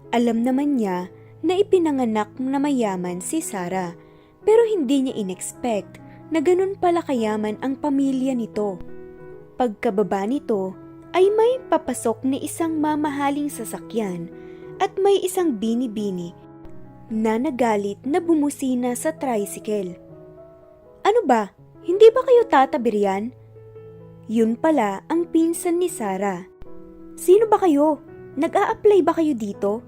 Alam 0.09 0.41
naman 0.41 0.81
niya 0.81 1.13
na 1.45 1.53
ipinanganak 1.53 2.33
na 2.41 2.57
mayaman 2.57 3.21
si 3.21 3.45
Sarah 3.45 3.93
pero 4.41 4.65
hindi 4.65 5.05
niya 5.05 5.21
inexpect 5.21 6.08
na 6.29 6.39
ganun 6.41 6.77
pala 6.77 7.01
kayaman 7.01 7.57
ang 7.61 7.77
pamilya 7.77 8.37
nito. 8.37 8.77
Pagkababa 9.57 10.25
nito 10.29 10.77
ay 11.13 11.27
may 11.33 11.57
papasok 11.67 12.21
na 12.25 12.37
isang 12.37 12.77
mamahaling 12.77 13.49
sasakyan 13.49 14.29
at 14.79 14.93
may 15.01 15.19
isang 15.25 15.57
bini-bini 15.57 16.31
na 17.09 17.41
nagalit 17.41 17.97
na 18.05 18.21
bumusina 18.21 18.93
sa 18.93 19.09
tricycle. 19.17 19.97
Ano 21.01 21.25
ba? 21.25 21.49
Hindi 21.81 22.07
ba 22.13 22.21
kayo 22.21 22.45
tatabirian? 22.45 23.33
Yun 24.29 24.53
pala 24.53 25.01
ang 25.09 25.25
pinsan 25.25 25.81
ni 25.81 25.89
Sarah. 25.89 26.45
Sino 27.17 27.49
ba 27.49 27.57
kayo? 27.57 27.97
Nag-a-apply 28.37 28.99
ba 29.01 29.17
kayo 29.17 29.33
dito? 29.33 29.81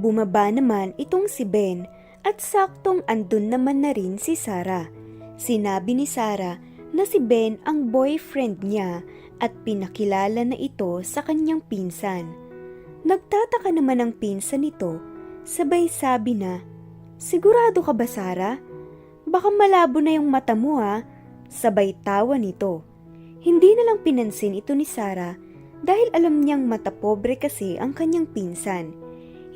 Bumaba 0.00 0.48
naman 0.48 0.96
itong 0.96 1.28
si 1.28 1.44
Ben 1.44 1.84
at 2.24 2.40
saktong 2.40 3.04
andun 3.04 3.52
naman 3.52 3.84
na 3.84 3.92
rin 3.92 4.16
si 4.16 4.32
Sarah. 4.32 4.99
Sinabi 5.40 5.96
ni 5.96 6.04
Sarah 6.04 6.60
na 6.92 7.08
si 7.08 7.16
Ben 7.16 7.56
ang 7.64 7.88
boyfriend 7.88 8.60
niya 8.60 9.00
at 9.40 9.56
pinakilala 9.64 10.44
na 10.44 10.52
ito 10.52 11.00
sa 11.00 11.24
kanyang 11.24 11.64
pinsan. 11.64 12.28
Nagtataka 13.08 13.72
naman 13.72 14.04
ang 14.04 14.12
pinsan 14.12 14.68
nito, 14.68 15.00
sabay 15.48 15.88
sabi 15.88 16.36
na, 16.36 16.60
Sigurado 17.16 17.80
ka 17.80 17.96
ba 17.96 18.04
Sarah? 18.04 18.60
Baka 19.24 19.48
malabo 19.48 20.04
na 20.04 20.20
yung 20.20 20.28
mata 20.28 20.52
mo 20.52 20.76
ha? 20.76 21.08
Sabay 21.48 21.96
tawa 22.04 22.36
nito. 22.36 22.84
Hindi 23.40 23.72
na 23.80 23.88
lang 23.88 24.04
pinansin 24.04 24.60
ito 24.60 24.76
ni 24.76 24.84
Sarah 24.84 25.40
dahil 25.80 26.12
alam 26.12 26.44
niyang 26.44 26.68
mata 26.68 26.92
pobre 26.92 27.40
kasi 27.40 27.80
ang 27.80 27.96
kanyang 27.96 28.28
pinsan. 28.28 28.92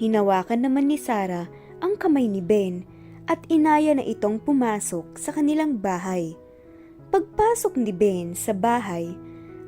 Hinawakan 0.01 0.65
naman 0.65 0.89
ni 0.89 0.97
Sarah 0.97 1.45
ang 1.85 2.01
kamay 2.01 2.25
ni 2.25 2.41
Ben 2.41 2.89
at 3.25 3.41
inaya 3.49 3.97
na 3.97 4.05
itong 4.05 4.41
pumasok 4.41 5.17
sa 5.17 5.33
kanilang 5.33 5.81
bahay. 5.81 6.37
Pagpasok 7.09 7.79
ni 7.81 7.93
Ben 7.95 8.37
sa 8.37 8.53
bahay, 8.53 9.15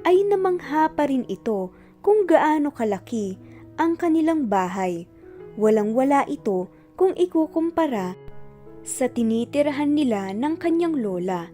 ay 0.07 0.23
namangha 0.27 0.91
pa 0.93 1.09
rin 1.09 1.27
ito 1.27 1.73
kung 2.03 2.27
gaano 2.27 2.71
kalaki 2.71 3.39
ang 3.81 3.99
kanilang 3.99 4.47
bahay. 4.47 5.09
Walang-wala 5.57 6.29
ito 6.29 6.69
kung 6.95 7.17
ikukumpara 7.17 8.15
sa 8.87 9.11
tinitirahan 9.11 9.91
nila 9.91 10.31
ng 10.31 10.55
kanyang 10.57 10.95
lola 10.95 11.51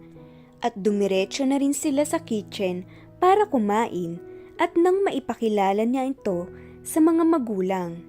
at 0.61 0.77
dumiretso 0.77 1.43
na 1.43 1.57
rin 1.57 1.73
sila 1.73 2.05
sa 2.05 2.21
kitchen 2.21 2.85
para 3.17 3.49
kumain 3.49 4.21
at 4.61 4.77
nang 4.77 5.01
maipakilala 5.01 5.81
niya 5.83 6.13
ito 6.13 6.47
sa 6.85 7.01
mga 7.01 7.23
magulang. 7.25 7.99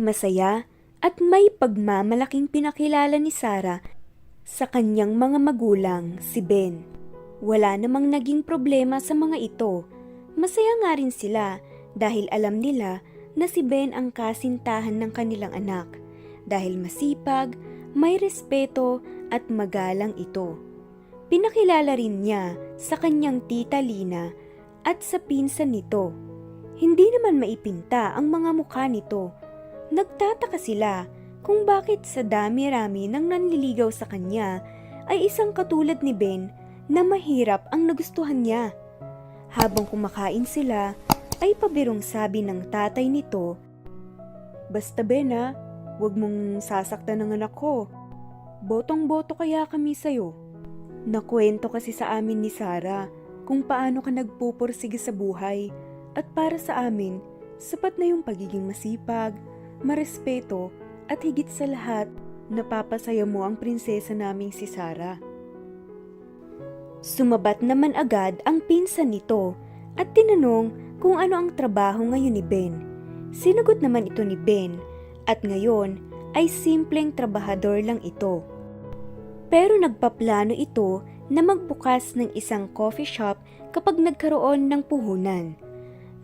Masaya 0.00 0.64
at 1.02 1.18
may 1.18 1.50
pagmamalaking 1.50 2.46
pinakilala 2.46 3.18
ni 3.18 3.34
Sarah 3.34 3.82
sa 4.46 4.70
kanyang 4.70 5.18
mga 5.18 5.38
magulang, 5.42 6.22
si 6.22 6.38
Ben. 6.38 6.86
Wala 7.42 7.74
namang 7.74 8.06
naging 8.06 8.46
problema 8.46 9.02
sa 9.02 9.18
mga 9.18 9.34
ito. 9.42 9.82
Masaya 10.38 10.78
nga 10.86 10.94
rin 10.94 11.10
sila 11.10 11.58
dahil 11.98 12.30
alam 12.30 12.62
nila 12.62 13.02
na 13.34 13.50
si 13.50 13.66
Ben 13.66 13.90
ang 13.90 14.14
kasintahan 14.14 15.02
ng 15.02 15.10
kanilang 15.10 15.50
anak 15.50 15.98
dahil 16.46 16.78
masipag, 16.78 17.54
may 17.92 18.16
respeto 18.18 19.02
at 19.30 19.46
magalang 19.50 20.14
ito. 20.18 20.58
Pinakilala 21.28 21.96
rin 21.96 22.20
niya 22.20 22.56
sa 22.76 23.00
kanyang 23.00 23.40
tita 23.48 23.80
Lina 23.80 24.32
at 24.84 25.00
sa 25.00 25.16
pinsan 25.16 25.72
nito. 25.72 26.12
Hindi 26.76 27.08
naman 27.18 27.40
maipinta 27.40 28.12
ang 28.12 28.28
mga 28.28 28.50
mukha 28.52 28.84
nito. 28.90 29.32
Nagtataka 29.92 30.56
sila 30.56 31.04
kung 31.44 31.68
bakit 31.68 32.08
sa 32.08 32.24
dami-rami 32.24 33.12
ng 33.12 33.28
nanliligaw 33.28 33.92
sa 33.92 34.08
kanya 34.08 34.64
ay 35.04 35.28
isang 35.28 35.52
katulad 35.52 36.00
ni 36.00 36.16
Ben 36.16 36.48
na 36.88 37.04
mahirap 37.04 37.68
ang 37.68 37.84
nagustuhan 37.84 38.40
niya. 38.40 38.72
Habang 39.52 39.84
kumakain 39.84 40.48
sila, 40.48 40.96
ay 41.44 41.52
pabirong 41.60 42.00
sabi 42.00 42.40
ng 42.40 42.72
tatay 42.72 43.04
nito, 43.04 43.60
Basta 44.72 45.04
Ben 45.04 45.28
ha, 45.36 45.52
huwag 46.00 46.16
mong 46.16 46.64
sasaktan 46.64 47.20
ng 47.20 47.36
anak 47.36 47.52
ko. 47.52 47.92
Botong-boto 48.64 49.36
kaya 49.36 49.68
kami 49.68 49.92
sa'yo. 49.92 50.32
Nakwento 51.04 51.68
kasi 51.68 51.92
sa 51.92 52.16
amin 52.16 52.40
ni 52.40 52.48
Sarah 52.48 53.12
kung 53.44 53.60
paano 53.60 54.00
ka 54.00 54.08
nagpupursige 54.08 54.96
sa 54.96 55.12
buhay 55.12 55.68
at 56.16 56.24
para 56.32 56.56
sa 56.56 56.80
amin, 56.88 57.20
sapat 57.60 58.00
na 58.00 58.08
yung 58.08 58.24
pagiging 58.24 58.64
masipag, 58.64 59.36
marespeto 59.82 60.72
at 61.10 61.20
higit 61.22 61.46
sa 61.50 61.68
lahat, 61.68 62.08
napapasaya 62.48 63.26
mo 63.26 63.44
ang 63.46 63.58
prinsesa 63.58 64.16
naming 64.16 64.50
si 64.54 64.64
Sarah. 64.64 65.18
Sumabat 67.02 67.60
naman 67.60 67.98
agad 67.98 68.38
ang 68.46 68.62
pinsan 68.62 69.10
nito 69.10 69.58
at 69.98 70.14
tinanong 70.14 70.70
kung 71.02 71.18
ano 71.18 71.42
ang 71.42 71.48
trabaho 71.58 72.06
ngayon 72.06 72.38
ni 72.38 72.44
Ben. 72.46 72.74
Sinagot 73.34 73.82
naman 73.82 74.06
ito 74.06 74.22
ni 74.22 74.38
Ben 74.38 74.78
at 75.26 75.42
ngayon 75.42 75.98
ay 76.38 76.46
simpleng 76.46 77.10
trabahador 77.10 77.82
lang 77.82 77.98
ito. 78.06 78.46
Pero 79.50 79.76
nagpaplano 79.76 80.54
ito 80.54 81.02
na 81.26 81.42
magbukas 81.42 82.14
ng 82.16 82.32
isang 82.38 82.70
coffee 82.70 83.08
shop 83.08 83.40
kapag 83.74 83.98
nagkaroon 83.98 84.68
ng 84.68 84.86
puhunan. 84.86 85.58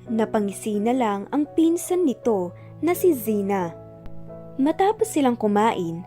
Napangisi 0.09 0.81
na 0.81 0.97
lang 0.97 1.29
ang 1.35 1.45
pinsan 1.53 2.09
nito 2.09 2.55
na 2.83 2.95
si 2.95 3.15
Zina. 3.15 3.75
Matapos 4.59 5.15
silang 5.15 5.39
kumain, 5.39 6.03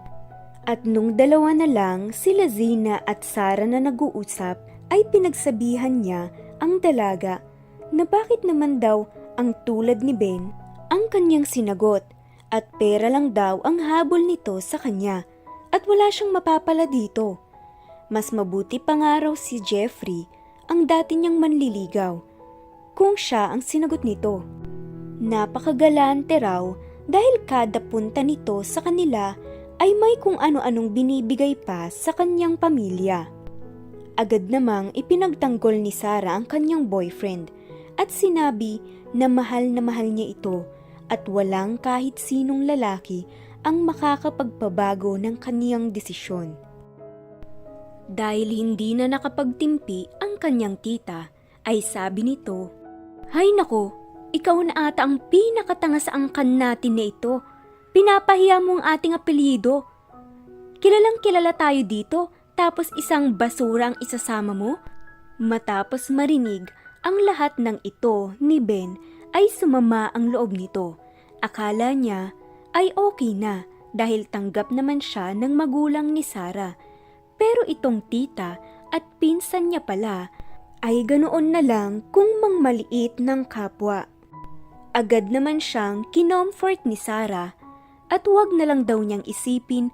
at 0.67 0.85
nung 0.85 1.17
dalawa 1.17 1.55
na 1.57 1.65
lang 1.65 2.13
sila 2.13 2.45
Zina 2.45 3.01
at 3.09 3.25
Sara 3.25 3.65
na 3.65 3.81
nag-uusap 3.81 4.61
ay 4.93 5.01
pinagsabihan 5.09 6.03
niya 6.03 6.29
ang 6.61 6.77
dalaga 6.77 7.41
na 7.89 8.05
bakit 8.05 8.45
naman 8.45 8.77
daw 8.77 9.09
ang 9.41 9.57
tulad 9.65 10.05
ni 10.05 10.13
Ben 10.13 10.53
ang 10.93 11.07
kanyang 11.09 11.47
sinagot 11.47 12.03
at 12.51 12.67
pera 12.77 13.07
lang 13.07 13.31
daw 13.31 13.63
ang 13.63 13.79
habol 13.79 14.21
nito 14.21 14.59
sa 14.59 14.77
kanya 14.77 15.23
at 15.71 15.87
wala 15.87 16.11
siyang 16.11 16.35
mapapala 16.35 16.83
dito. 16.85 17.39
Mas 18.11 18.35
mabuti 18.35 18.77
pa 18.77 18.99
nga 18.99 19.23
raw 19.23 19.33
si 19.33 19.63
Jeffrey 19.63 20.27
ang 20.67 20.83
dati 20.83 21.15
niyang 21.15 21.39
manliligaw 21.39 22.19
kung 22.91 23.15
siya 23.15 23.55
ang 23.55 23.63
sinagot 23.63 24.03
nito. 24.03 24.43
Napakagalante 25.21 26.41
raw 26.41 26.65
dahil 27.05 27.45
kada 27.45 27.77
punta 27.77 28.25
nito 28.25 28.65
sa 28.65 28.81
kanila 28.81 29.37
ay 29.77 29.93
may 29.93 30.17
kung 30.17 30.41
ano-anong 30.41 30.89
binibigay 30.97 31.53
pa 31.53 31.93
sa 31.93 32.09
kanyang 32.09 32.57
pamilya. 32.57 33.29
Agad 34.17 34.49
namang 34.49 34.89
ipinagtanggol 34.97 35.77
ni 35.77 35.93
Sarah 35.93 36.41
ang 36.41 36.49
kanyang 36.49 36.89
boyfriend 36.89 37.53
at 38.01 38.09
sinabi 38.09 38.81
na 39.13 39.29
mahal 39.29 39.69
na 39.69 39.81
mahal 39.85 40.09
niya 40.09 40.33
ito 40.33 40.65
at 41.13 41.21
walang 41.29 41.77
kahit 41.77 42.17
sinong 42.17 42.65
lalaki 42.65 43.21
ang 43.61 43.85
makakapagpabago 43.85 45.21
ng 45.21 45.37
kaniyang 45.37 45.93
desisyon. 45.93 46.57
Dahil 48.09 48.49
hindi 48.49 48.97
na 48.97 49.05
nakapagtimpi 49.05 50.17
ang 50.17 50.41
kanyang 50.41 50.81
tita, 50.81 51.29
ay 51.61 51.79
sabi 51.85 52.25
nito, 52.25 52.73
Hay 53.31 53.53
nako, 53.53 54.00
ikaw 54.31 54.57
na 54.63 54.73
ata 54.75 55.03
ang 55.03 55.19
pinakatanga 55.31 55.99
sa 55.99 56.15
angkan 56.15 56.59
natin 56.59 56.95
na 56.97 57.07
ito. 57.11 57.43
Pinapahiya 57.91 58.63
mo 58.63 58.79
ang 58.79 58.83
ating 58.95 59.15
apelyido. 59.15 59.83
Kilalang 60.79 61.19
kilala 61.21 61.51
tayo 61.53 61.83
dito, 61.83 62.19
tapos 62.55 62.89
isang 62.95 63.35
basura 63.35 63.91
ang 63.91 63.97
isasama 63.99 64.55
mo? 64.55 64.79
Matapos 65.41 66.13
marinig 66.13 66.71
ang 67.01 67.17
lahat 67.25 67.57
ng 67.57 67.81
ito 67.81 68.37
ni 68.37 68.61
Ben 68.61 68.93
ay 69.33 69.49
sumama 69.49 70.13
ang 70.13 70.29
loob 70.29 70.53
nito. 70.53 71.01
Akala 71.41 71.97
niya 71.97 72.31
ay 72.77 72.93
okay 72.93 73.33
na 73.33 73.65
dahil 73.91 74.29
tanggap 74.29 74.71
naman 74.71 75.01
siya 75.01 75.33
ng 75.35 75.51
magulang 75.51 76.13
ni 76.15 76.23
Sarah. 76.23 76.77
Pero 77.35 77.65
itong 77.65 78.05
tita 78.07 78.61
at 78.93 79.03
pinsan 79.17 79.73
niya 79.73 79.81
pala 79.81 80.29
ay 80.85 81.01
ganoon 81.05 81.53
na 81.53 81.61
lang 81.65 82.05
kung 82.13 82.29
mangmaliit 82.41 83.17
ng 83.17 83.49
kapwa. 83.49 84.05
Agad 84.91 85.31
naman 85.31 85.63
siyang 85.63 86.03
kinomfort 86.11 86.83
ni 86.83 86.99
Sarah 86.99 87.55
at 88.11 88.27
huwag 88.27 88.51
na 88.59 88.67
lang 88.67 88.83
daw 88.83 88.99
niyang 88.99 89.23
isipin 89.23 89.87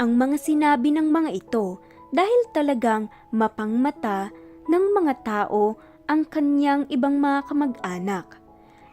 ang 0.00 0.16
mga 0.16 0.40
sinabi 0.40 0.96
ng 0.96 1.12
mga 1.12 1.44
ito 1.44 1.76
dahil 2.08 2.40
talagang 2.56 3.12
mapangmata 3.28 4.32
ng 4.64 4.84
mga 4.96 5.14
tao 5.28 5.76
ang 6.08 6.24
kanyang 6.24 6.88
ibang 6.88 7.20
mga 7.20 7.52
kamag-anak. 7.52 8.40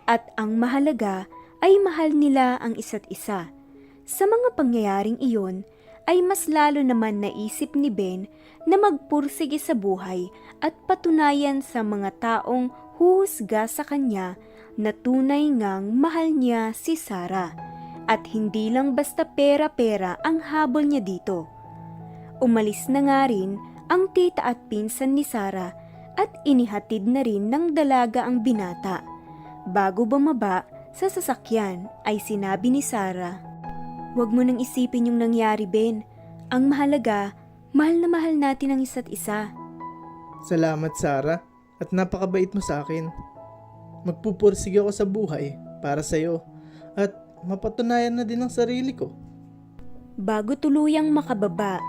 At 0.04 0.36
ang 0.36 0.60
mahalaga 0.60 1.32
ay 1.64 1.80
mahal 1.80 2.12
nila 2.12 2.60
ang 2.60 2.76
isa't 2.76 3.08
isa. 3.08 3.56
Sa 4.04 4.28
mga 4.28 4.60
pangyayaring 4.60 5.20
iyon, 5.24 5.64
ay 6.12 6.20
mas 6.20 6.52
lalo 6.52 6.84
naman 6.84 7.24
naisip 7.24 7.72
ni 7.72 7.88
Ben 7.88 8.28
na 8.68 8.76
magpursige 8.76 9.56
sa 9.56 9.72
buhay 9.72 10.28
at 10.60 10.76
patunayan 10.92 11.64
sa 11.64 11.86
mga 11.88 12.20
taong 12.20 12.68
huhusga 13.00 13.70
sa 13.72 13.88
kanya 13.88 14.36
na 14.80 14.96
tunay 14.96 15.52
ngang 15.52 15.92
mahal 15.96 16.32
niya 16.32 16.72
si 16.72 16.96
Sarah 16.96 17.52
at 18.08 18.28
hindi 18.32 18.72
lang 18.72 18.98
basta 18.98 19.24
pera-pera 19.24 20.20
ang 20.24 20.44
habol 20.44 20.88
niya 20.88 21.04
dito. 21.04 21.48
Umalis 22.42 22.90
na 22.90 23.00
nga 23.06 23.22
rin 23.30 23.56
ang 23.92 24.10
tita 24.12 24.42
at 24.44 24.58
pinsan 24.72 25.16
ni 25.16 25.24
Sarah 25.24 25.72
at 26.20 26.32
inihatid 26.44 27.08
na 27.08 27.24
rin 27.24 27.48
ng 27.48 27.76
dalaga 27.76 28.26
ang 28.28 28.44
binata. 28.44 29.04
Bago 29.70 30.04
bumaba 30.04 30.66
sa 30.92 31.08
sasakyan 31.08 31.88
ay 32.04 32.20
sinabi 32.20 32.74
ni 32.74 32.84
Sarah, 32.84 33.52
Huwag 34.12 34.28
mo 34.36 34.44
nang 34.44 34.60
isipin 34.60 35.08
yung 35.08 35.24
nangyari, 35.24 35.64
Ben. 35.64 36.04
Ang 36.52 36.68
mahalaga, 36.68 37.32
mahal 37.72 38.04
na 38.04 38.12
mahal 38.12 38.36
natin 38.36 38.76
ang 38.76 38.82
isa't 38.84 39.08
isa. 39.08 39.56
Salamat 40.44 40.92
Sarah 41.00 41.40
at 41.80 41.96
napakabait 41.96 42.52
mo 42.52 42.60
sa 42.60 42.84
akin. 42.84 43.31
Magpupursige 44.02 44.82
ako 44.82 44.92
sa 44.94 45.06
buhay 45.06 45.58
para 45.82 46.02
sa'yo 46.02 46.42
at 46.98 47.14
mapatunayan 47.46 48.14
na 48.14 48.26
din 48.26 48.42
ang 48.42 48.52
sarili 48.54 48.94
ko. 48.94 49.14
Bago 50.18 50.58
tuluyang 50.58 51.10
makababa, 51.10 51.82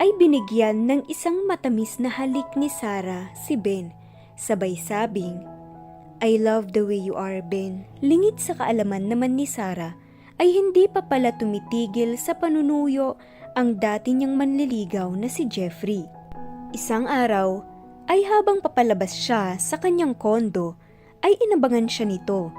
ay 0.00 0.10
binigyan 0.16 0.88
ng 0.88 1.00
isang 1.12 1.44
matamis 1.44 2.00
na 2.00 2.08
halik 2.08 2.48
ni 2.56 2.72
Sarah 2.72 3.28
si 3.36 3.54
Ben. 3.54 3.92
Sabay 4.40 4.72
sabing, 4.72 5.44
I 6.24 6.40
love 6.40 6.72
the 6.72 6.84
way 6.84 6.96
you 6.96 7.16
are, 7.16 7.44
Ben. 7.44 7.84
Lingit 8.00 8.40
sa 8.40 8.56
kaalaman 8.56 9.08
naman 9.08 9.36
ni 9.36 9.44
Sarah, 9.44 9.92
ay 10.40 10.52
hindi 10.52 10.88
pa 10.88 11.04
pala 11.04 11.36
tumitigil 11.36 12.16
sa 12.16 12.32
panunuyo 12.32 13.20
ang 13.52 13.76
dati 13.76 14.16
niyang 14.16 14.36
manliligaw 14.36 15.12
na 15.12 15.28
si 15.28 15.44
Jeffrey. 15.44 16.08
Isang 16.72 17.04
araw, 17.04 17.60
ay 18.08 18.24
habang 18.24 18.64
papalabas 18.64 19.12
siya 19.12 19.60
sa 19.60 19.76
kanyang 19.76 20.16
kondo, 20.16 20.80
ay 21.24 21.36
inabangan 21.48 21.86
siya 21.86 22.06
nito. 22.08 22.52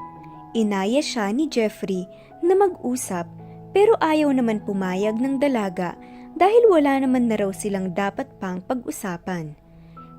Inaya 0.51 0.99
siya 0.99 1.31
ni 1.31 1.47
Jeffrey 1.47 2.05
na 2.43 2.57
mag-usap 2.57 3.25
pero 3.71 3.95
ayaw 4.03 4.36
naman 4.36 4.59
pumayag 4.63 5.15
ng 5.17 5.39
dalaga 5.39 5.95
dahil 6.36 6.67
wala 6.67 6.99
naman 6.99 7.31
na 7.31 7.39
raw 7.39 7.51
silang 7.55 7.95
dapat 7.95 8.27
pang 8.39 8.59
pag-usapan. 8.63 9.55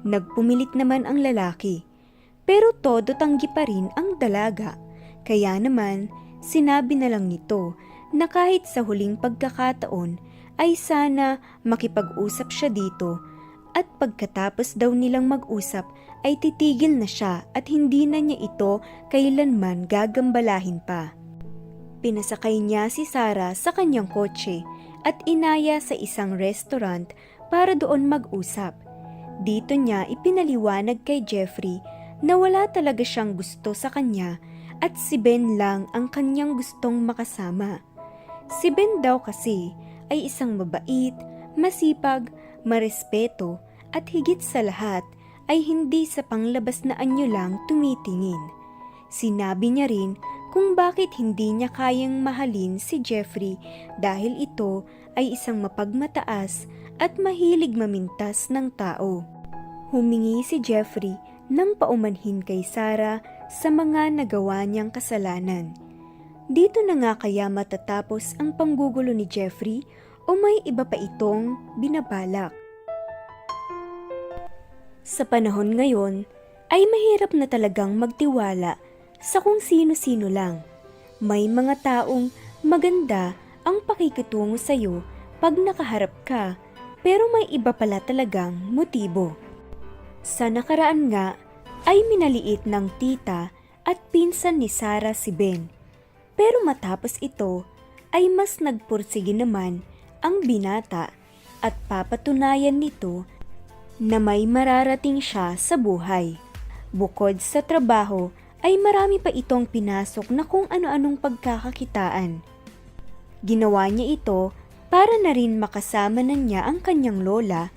Nagpumilit 0.03 0.73
naman 0.75 1.05
ang 1.05 1.21
lalaki 1.21 1.85
pero 2.43 2.75
todo 2.83 3.15
tanggi 3.15 3.47
pa 3.53 3.63
rin 3.69 3.89
ang 3.95 4.19
dalaga. 4.19 4.75
Kaya 5.23 5.55
naman, 5.63 6.11
sinabi 6.43 6.99
na 6.99 7.07
lang 7.13 7.31
nito 7.31 7.79
na 8.11 8.27
kahit 8.27 8.67
sa 8.67 8.83
huling 8.83 9.15
pagkakataon 9.17 10.19
ay 10.59 10.75
sana 10.77 11.39
makipag-usap 11.63 12.51
siya 12.51 12.69
dito 12.69 13.23
at 13.73 13.89
pagkatapos 13.97 14.77
daw 14.77 14.93
nilang 14.93 15.25
mag-usap 15.31 15.87
ay 16.23 16.39
titigil 16.39 16.99
na 16.99 17.07
siya 17.07 17.43
at 17.55 17.67
hindi 17.67 18.07
na 18.07 18.23
niya 18.23 18.47
ito 18.47 18.79
kailanman 19.11 19.91
gagambalahin 19.91 20.79
pa. 20.83 21.15
Pinasakay 22.03 22.59
niya 22.59 22.91
si 22.91 23.07
Sarah 23.07 23.55
sa 23.55 23.71
kanyang 23.71 24.11
kotse 24.11 24.63
at 25.03 25.19
inaya 25.27 25.79
sa 25.83 25.95
isang 25.95 26.35
restaurant 26.35 27.11
para 27.51 27.75
doon 27.75 28.07
mag-usap. 28.07 28.75
Dito 29.43 29.75
niya 29.75 30.07
ipinaliwanag 30.07 31.03
kay 31.03 31.23
Jeffrey 31.23 31.83
na 32.23 32.39
wala 32.39 32.71
talaga 32.71 33.03
siyang 33.03 33.35
gusto 33.35 33.75
sa 33.75 33.91
kanya 33.91 34.39
at 34.83 34.95
si 34.99 35.19
Ben 35.19 35.59
lang 35.59 35.87
ang 35.95 36.11
kanyang 36.11 36.55
gustong 36.59 37.03
makasama. 37.03 37.83
Si 38.63 38.71
Ben 38.71 39.03
daw 39.03 39.23
kasi 39.23 39.75
ay 40.11 40.27
isang 40.27 40.59
mabait, 40.59 41.15
masipag, 41.59 42.31
marespeto 42.63 43.59
at 43.95 44.07
higit 44.11 44.43
sa 44.43 44.63
lahat 44.63 45.03
ay 45.47 45.63
hindi 45.63 46.07
sa 46.07 46.23
panglabas 46.23 46.87
na 46.87 46.95
anyo 46.99 47.27
lang 47.27 47.59
tumitingin. 47.67 48.39
Sinabi 49.13 49.75
niya 49.75 49.91
rin 49.91 50.17
kung 50.53 50.77
bakit 50.77 51.13
hindi 51.17 51.53
niya 51.53 51.73
kayang 51.73 52.21
mahalin 52.21 52.77
si 52.77 53.01
Jeffrey 53.01 53.57
dahil 54.01 54.37
ito 54.37 54.85
ay 55.17 55.33
isang 55.33 55.65
mapagmataas 55.65 56.69
at 57.01 57.17
mahilig 57.17 57.73
mamintas 57.73 58.53
ng 58.53 58.69
tao. 58.77 59.25
Humingi 59.93 60.41
si 60.45 60.61
Jeffrey 60.61 61.17
ng 61.53 61.77
paumanhin 61.77 62.41
kay 62.41 62.65
Sarah 62.65 63.21
sa 63.53 63.69
mga 63.69 64.13
nagawa 64.13 64.65
niyang 64.65 64.89
kasalanan. 64.89 65.77
Dito 66.49 66.81
na 66.85 66.97
nga 66.97 67.13
kaya 67.17 67.49
matatapos 67.53 68.37
ang 68.41 68.57
panggugulo 68.57 69.13
ni 69.13 69.29
Jeffrey 69.29 69.85
o 70.29 70.37
may 70.37 70.61
iba 70.65 70.85
pa 70.85 70.97
itong 70.97 71.57
binabalak. 71.81 72.62
Sa 75.03 75.27
panahon 75.27 75.75
ngayon, 75.75 76.31
ay 76.71 76.87
mahirap 76.87 77.35
na 77.35 77.51
talagang 77.51 77.99
magtiwala 77.99 78.79
sa 79.19 79.43
kung 79.43 79.59
sino-sino 79.59 80.31
lang. 80.31 80.63
May 81.19 81.51
mga 81.51 81.83
taong 81.83 82.31
maganda 82.63 83.35
ang 83.67 83.83
pakikitungo 83.83 84.59
sa'yo 84.59 85.03
pag 85.43 85.59
nakaharap 85.59 86.15
ka, 86.23 86.55
pero 87.03 87.27
may 87.35 87.51
iba 87.51 87.75
pala 87.75 87.99
talagang 87.99 88.55
motibo. 88.71 89.35
Sa 90.23 90.47
nakaraan 90.47 91.11
nga, 91.11 91.35
ay 91.83 91.99
minaliit 92.07 92.63
ng 92.63 92.87
tita 93.03 93.51
at 93.83 93.99
pinsan 94.15 94.63
ni 94.63 94.71
Sarah 94.71 95.19
si 95.19 95.35
Ben. 95.35 95.67
Pero 96.39 96.63
matapos 96.63 97.19
ito, 97.19 97.67
ay 98.15 98.31
mas 98.31 98.63
nagpursige 98.63 99.35
naman 99.35 99.83
ang 100.23 100.47
binata 100.47 101.11
at 101.59 101.75
papatunayan 101.91 102.79
nito 102.79 103.27
na 104.03 104.19
may 104.19 104.51
mararating 104.51 105.23
siya 105.23 105.55
sa 105.55 105.79
buhay. 105.79 106.35
Bukod 106.91 107.39
sa 107.39 107.63
trabaho, 107.63 108.35
ay 108.63 108.75
marami 108.79 109.23
pa 109.23 109.31
itong 109.31 109.71
pinasok 109.71 110.27
na 110.35 110.43
kung 110.43 110.67
ano-anong 110.71 111.23
pagkakakitaan. 111.23 112.43
Ginawa 113.47 113.87
niya 113.91 114.19
ito 114.19 114.51
para 114.91 115.15
na 115.23 115.31
rin 115.31 115.59
makasama 115.59 116.23
na 116.27 116.35
niya 116.35 116.67
ang 116.67 116.83
kanyang 116.83 117.23
lola, 117.23 117.71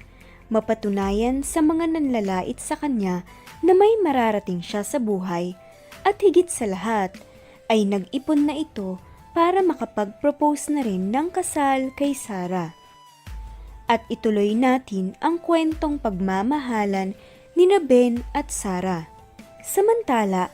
mapatunayan 0.50 1.46
sa 1.46 1.62
mga 1.62 1.94
nanlalait 1.94 2.58
sa 2.58 2.74
kanya 2.78 3.22
na 3.62 3.78
may 3.78 3.94
mararating 4.02 4.66
siya 4.66 4.82
sa 4.82 4.98
buhay, 4.98 5.54
at 6.06 6.18
higit 6.22 6.50
sa 6.50 6.70
lahat 6.70 7.14
ay 7.70 7.86
nag-ipon 7.86 8.50
na 8.50 8.54
ito 8.58 9.02
para 9.34 9.62
makapag-propose 9.62 10.74
na 10.74 10.82
rin 10.86 11.10
ng 11.10 11.34
kasal 11.34 11.94
kay 11.98 12.14
Sarah. 12.18 12.85
At 13.86 14.02
ituloy 14.10 14.58
natin 14.58 15.14
ang 15.22 15.38
kwentong 15.38 16.02
pagmamahalan 16.02 17.14
ni 17.54 17.64
na 17.70 17.78
Ben 17.78 18.26
at 18.34 18.50
Sarah. 18.50 19.06
Samantala, 19.62 20.50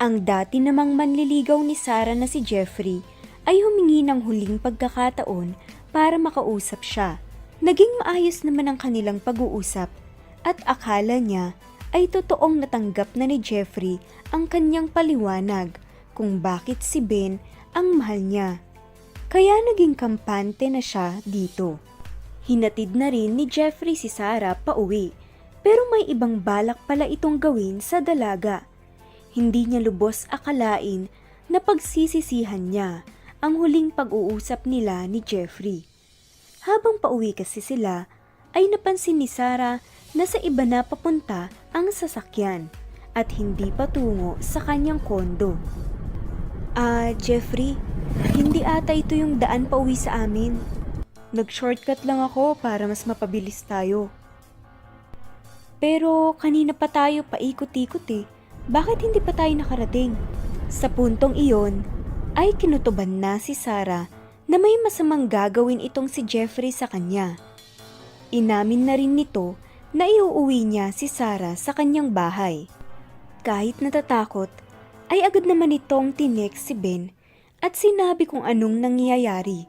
ang 0.00 0.24
dati 0.24 0.56
namang 0.64 0.96
manliligaw 0.96 1.60
ni 1.60 1.76
Sarah 1.76 2.16
na 2.16 2.24
si 2.24 2.40
Jeffrey 2.40 3.04
ay 3.44 3.60
humingi 3.60 4.00
ng 4.04 4.24
huling 4.24 4.56
pagkakataon 4.56 5.52
para 5.92 6.16
makausap 6.16 6.80
siya. 6.80 7.20
Naging 7.60 8.00
maayos 8.00 8.40
naman 8.40 8.72
ang 8.72 8.78
kanilang 8.80 9.20
pag-uusap 9.20 9.92
at 10.40 10.58
akala 10.64 11.20
niya 11.20 11.52
ay 11.92 12.08
totoong 12.08 12.64
natanggap 12.64 13.12
na 13.12 13.28
ni 13.28 13.36
Jeffrey 13.36 14.00
ang 14.32 14.48
kanyang 14.48 14.88
paliwanag 14.88 15.76
kung 16.16 16.40
bakit 16.40 16.80
si 16.80 17.04
Ben 17.04 17.36
ang 17.76 18.00
mahal 18.00 18.24
niya. 18.24 18.64
Kaya 19.28 19.52
naging 19.68 19.94
kampante 19.94 20.66
na 20.72 20.80
siya 20.80 21.20
dito. 21.28 21.89
Hinatid 22.50 22.98
na 22.98 23.14
rin 23.14 23.38
ni 23.38 23.46
Jeffrey 23.46 23.94
si 23.94 24.10
Sarah 24.10 24.58
pauwi 24.58 25.14
pero 25.62 25.86
may 25.86 26.02
ibang 26.10 26.42
balak 26.42 26.82
pala 26.82 27.06
itong 27.06 27.38
gawin 27.38 27.78
sa 27.78 28.02
dalaga. 28.02 28.66
Hindi 29.30 29.70
niya 29.70 29.78
lubos 29.86 30.26
akalain 30.34 31.06
na 31.46 31.62
pagsisisihan 31.62 32.74
niya 32.74 33.06
ang 33.38 33.54
huling 33.54 33.94
pag-uusap 33.94 34.66
nila 34.66 35.06
ni 35.06 35.22
Jeffrey. 35.22 35.86
Habang 36.66 36.98
pauwi 36.98 37.38
kasi 37.38 37.62
sila, 37.62 38.10
ay 38.50 38.66
napansin 38.66 39.22
ni 39.22 39.30
Sarah 39.30 39.78
na 40.10 40.26
sa 40.26 40.42
iba 40.42 40.66
na 40.66 40.82
papunta 40.82 41.54
ang 41.70 41.94
sasakyan 41.94 42.66
at 43.14 43.30
hindi 43.38 43.70
patungo 43.70 44.34
sa 44.42 44.58
kanyang 44.66 44.98
kondo. 45.06 45.54
Ah, 46.74 47.14
Jeffrey, 47.14 47.78
hindi 48.34 48.66
ata 48.66 48.90
ito 48.90 49.14
yung 49.14 49.38
daan 49.38 49.70
pauwi 49.70 49.94
sa 49.94 50.26
amin. 50.26 50.79
Nag-shortcut 51.30 52.02
lang 52.02 52.18
ako 52.18 52.58
para 52.58 52.90
mas 52.90 53.06
mapabilis 53.06 53.62
tayo. 53.62 54.10
Pero 55.78 56.34
kanina 56.34 56.74
pa 56.74 56.90
tayo 56.90 57.22
paikot-ikot 57.22 58.06
eh. 58.10 58.26
Bakit 58.66 58.98
hindi 59.06 59.22
pa 59.22 59.30
tayo 59.32 59.54
nakarating? 59.54 60.12
Sa 60.66 60.90
puntong 60.90 61.38
iyon, 61.38 61.86
ay 62.34 62.54
kinutuban 62.58 63.22
na 63.22 63.38
si 63.38 63.54
Sarah 63.54 64.10
na 64.50 64.58
may 64.58 64.74
masamang 64.82 65.30
gagawin 65.30 65.78
itong 65.78 66.10
si 66.10 66.26
Jeffrey 66.26 66.74
sa 66.74 66.90
kanya. 66.90 67.38
Inamin 68.34 68.86
na 68.86 68.94
rin 68.98 69.14
nito 69.14 69.54
na 69.94 70.06
iuuwi 70.06 70.66
niya 70.66 70.90
si 70.90 71.06
Sarah 71.06 71.54
sa 71.54 71.70
kanyang 71.70 72.10
bahay. 72.10 72.66
Kahit 73.46 73.78
natatakot, 73.78 74.50
ay 75.10 75.22
agad 75.22 75.46
naman 75.46 75.74
itong 75.74 76.14
tinext 76.14 76.70
si 76.70 76.74
Ben 76.74 77.10
at 77.58 77.74
sinabi 77.74 78.26
kung 78.26 78.46
anong 78.46 78.78
nangyayari. 78.78 79.66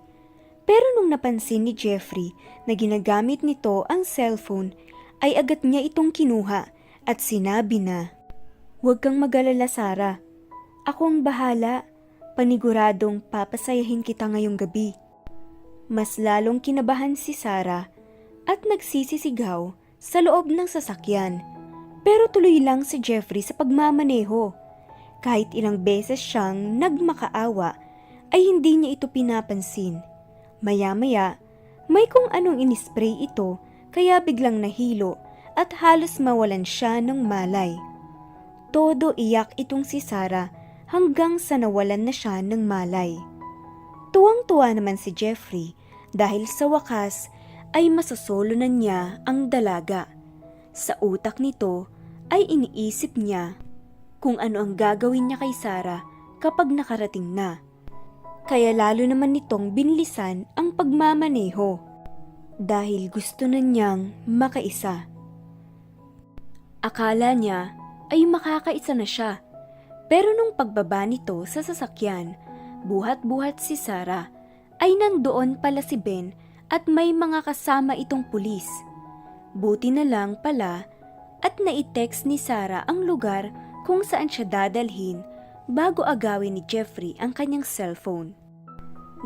Pero 0.65 0.85
nung 0.95 1.09
napansin 1.09 1.65
ni 1.65 1.73
Jeffrey 1.73 2.31
na 2.69 2.77
ginagamit 2.77 3.41
nito 3.41 3.83
ang 3.89 4.05
cellphone, 4.05 4.73
ay 5.21 5.37
agad 5.37 5.61
niya 5.61 5.85
itong 5.85 6.09
kinuha 6.13 6.69
at 7.05 7.17
sinabi 7.21 7.81
na, 7.81 8.13
Huwag 8.81 9.05
kang 9.05 9.21
magalala 9.21 9.69
Sarah, 9.69 10.17
ako 10.89 11.13
ang 11.13 11.19
bahala, 11.21 11.85
paniguradong 12.33 13.21
papasayahin 13.29 14.01
kita 14.01 14.25
ngayong 14.25 14.57
gabi. 14.57 14.97
Mas 15.85 16.17
lalong 16.17 16.57
kinabahan 16.57 17.13
si 17.13 17.37
Sarah 17.37 17.93
at 18.49 18.65
nagsisisigaw 18.65 19.77
sa 20.01 20.17
loob 20.25 20.49
ng 20.49 20.65
sasakyan. 20.65 21.45
Pero 22.01 22.25
tuloy 22.33 22.57
lang 22.57 22.81
si 22.81 22.97
Jeffrey 22.97 23.45
sa 23.45 23.53
pagmamaneho. 23.53 24.57
Kahit 25.21 25.53
ilang 25.53 25.85
beses 25.85 26.17
siyang 26.17 26.81
nagmakaawa, 26.81 27.77
ay 28.33 28.41
hindi 28.41 28.81
niya 28.81 28.97
ito 28.97 29.05
pinapansin. 29.05 30.01
Maya-maya, 30.61 31.41
may 31.89 32.05
kung 32.07 32.29
anong 32.29 32.61
inispray 32.61 33.17
ito 33.17 33.57
kaya 33.91 34.21
biglang 34.21 34.61
nahilo 34.61 35.17
at 35.57 35.75
halos 35.81 36.21
mawalan 36.21 36.63
siya 36.63 37.03
ng 37.03 37.27
malay. 37.27 37.75
Todo 38.71 39.11
iyak 39.19 39.51
itong 39.59 39.83
si 39.83 39.99
Sarah 39.99 40.47
hanggang 40.87 41.41
sa 41.41 41.59
nawalan 41.59 42.07
na 42.07 42.13
siya 42.15 42.39
ng 42.39 42.63
malay. 42.63 43.19
Tuwang-tuwa 44.15 44.71
naman 44.71 44.95
si 44.95 45.11
Jeffrey 45.11 45.75
dahil 46.15 46.47
sa 46.47 46.67
wakas 46.71 47.27
ay 47.71 47.87
masasolo 47.91 48.55
na 48.55 48.67
niya 48.67 49.19
ang 49.27 49.47
dalaga. 49.51 50.07
Sa 50.71 50.95
utak 51.03 51.39
nito 51.39 51.91
ay 52.31 52.47
iniisip 52.47 53.19
niya 53.19 53.59
kung 54.23 54.39
ano 54.39 54.63
ang 54.63 54.79
gagawin 54.79 55.31
niya 55.31 55.39
kay 55.39 55.51
Sarah 55.51 56.03
kapag 56.39 56.71
nakarating 56.71 57.35
na. 57.35 57.59
Kaya 58.47 58.73
lalo 58.73 59.05
naman 59.05 59.37
nitong 59.37 59.73
binilisan 59.75 60.49
ang 60.57 60.73
pagmamaneho 60.75 61.77
dahil 62.61 63.09
gusto 63.09 63.49
na 63.49 63.57
niyang 63.57 64.13
makaisa. 64.29 65.09
Akala 66.81 67.33
niya 67.37 67.73
ay 68.09 68.25
makakaisa 68.25 68.93
na 68.97 69.05
siya 69.05 69.41
pero 70.11 70.35
nung 70.35 70.51
pagbaba 70.51 71.07
nito 71.07 71.39
sa 71.47 71.63
sasakyan, 71.63 72.35
buhat-buhat 72.83 73.63
si 73.63 73.79
Sarah 73.79 74.27
ay 74.83 74.91
nandoon 74.99 75.55
pala 75.63 75.79
si 75.79 75.95
Ben 75.95 76.35
at 76.67 76.83
may 76.83 77.15
mga 77.15 77.47
kasama 77.47 77.95
itong 77.95 78.27
pulis. 78.27 78.67
Buti 79.55 79.87
na 79.95 80.03
lang 80.03 80.35
pala 80.43 80.83
at 81.39 81.55
naitext 81.63 82.27
ni 82.27 82.35
Sarah 82.35 82.83
ang 82.91 83.07
lugar 83.07 83.55
kung 83.87 84.03
saan 84.03 84.27
siya 84.27 84.43
dadalhin 84.51 85.23
bago 85.71 86.03
agawin 86.03 86.59
ni 86.59 86.63
Jeffrey 86.67 87.15
ang 87.23 87.31
kanyang 87.31 87.63
cellphone. 87.63 88.35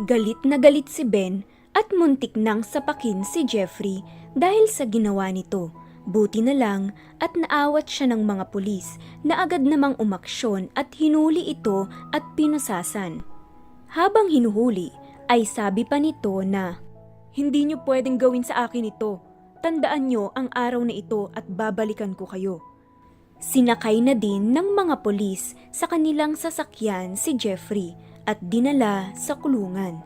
Galit 0.05 0.37
na 0.45 0.61
galit 0.61 0.85
si 0.85 1.01
Ben 1.01 1.41
at 1.73 1.89
muntik 1.89 2.37
nang 2.37 2.61
sapakin 2.61 3.25
si 3.25 3.41
Jeffrey 3.49 4.05
dahil 4.37 4.69
sa 4.69 4.85
ginawa 4.85 5.33
nito. 5.33 5.73
Buti 6.05 6.45
na 6.45 6.53
lang 6.53 6.93
at 7.17 7.33
naawat 7.33 7.89
siya 7.89 8.13
ng 8.13 8.21
mga 8.21 8.53
pulis 8.53 9.01
na 9.25 9.41
agad 9.41 9.65
namang 9.65 9.97
umaksyon 9.97 10.69
at 10.77 10.93
hinuli 10.93 11.49
ito 11.49 11.89
at 12.13 12.21
pinusasan. 12.37 13.25
Habang 13.89 14.29
hinuhuli 14.29 14.93
ay 15.33 15.49
sabi 15.49 15.81
pa 15.81 15.97
nito 15.97 16.45
na, 16.45 16.77
Hindi 17.33 17.65
niyo 17.65 17.81
pwedeng 17.89 18.21
gawin 18.21 18.45
sa 18.45 18.69
akin 18.69 18.85
ito. 18.85 19.17
Tandaan 19.65 20.13
niyo 20.13 20.29
ang 20.37 20.53
araw 20.53 20.85
na 20.85 20.93
ito 20.93 21.33
at 21.33 21.49
babalikan 21.49 22.13
ko 22.13 22.29
kayo. 22.29 22.74
Sinakay 23.39 23.99
na 23.99 24.15
din 24.15 24.55
ng 24.55 24.73
mga 24.73 25.03
polis 25.03 25.53
sa 25.75 25.85
kanilang 25.85 26.39
sasakyan 26.39 27.19
si 27.19 27.35
Jeffrey 27.35 27.93
at 28.25 28.39
dinala 28.41 29.11
sa 29.13 29.35
kulungan. 29.37 30.01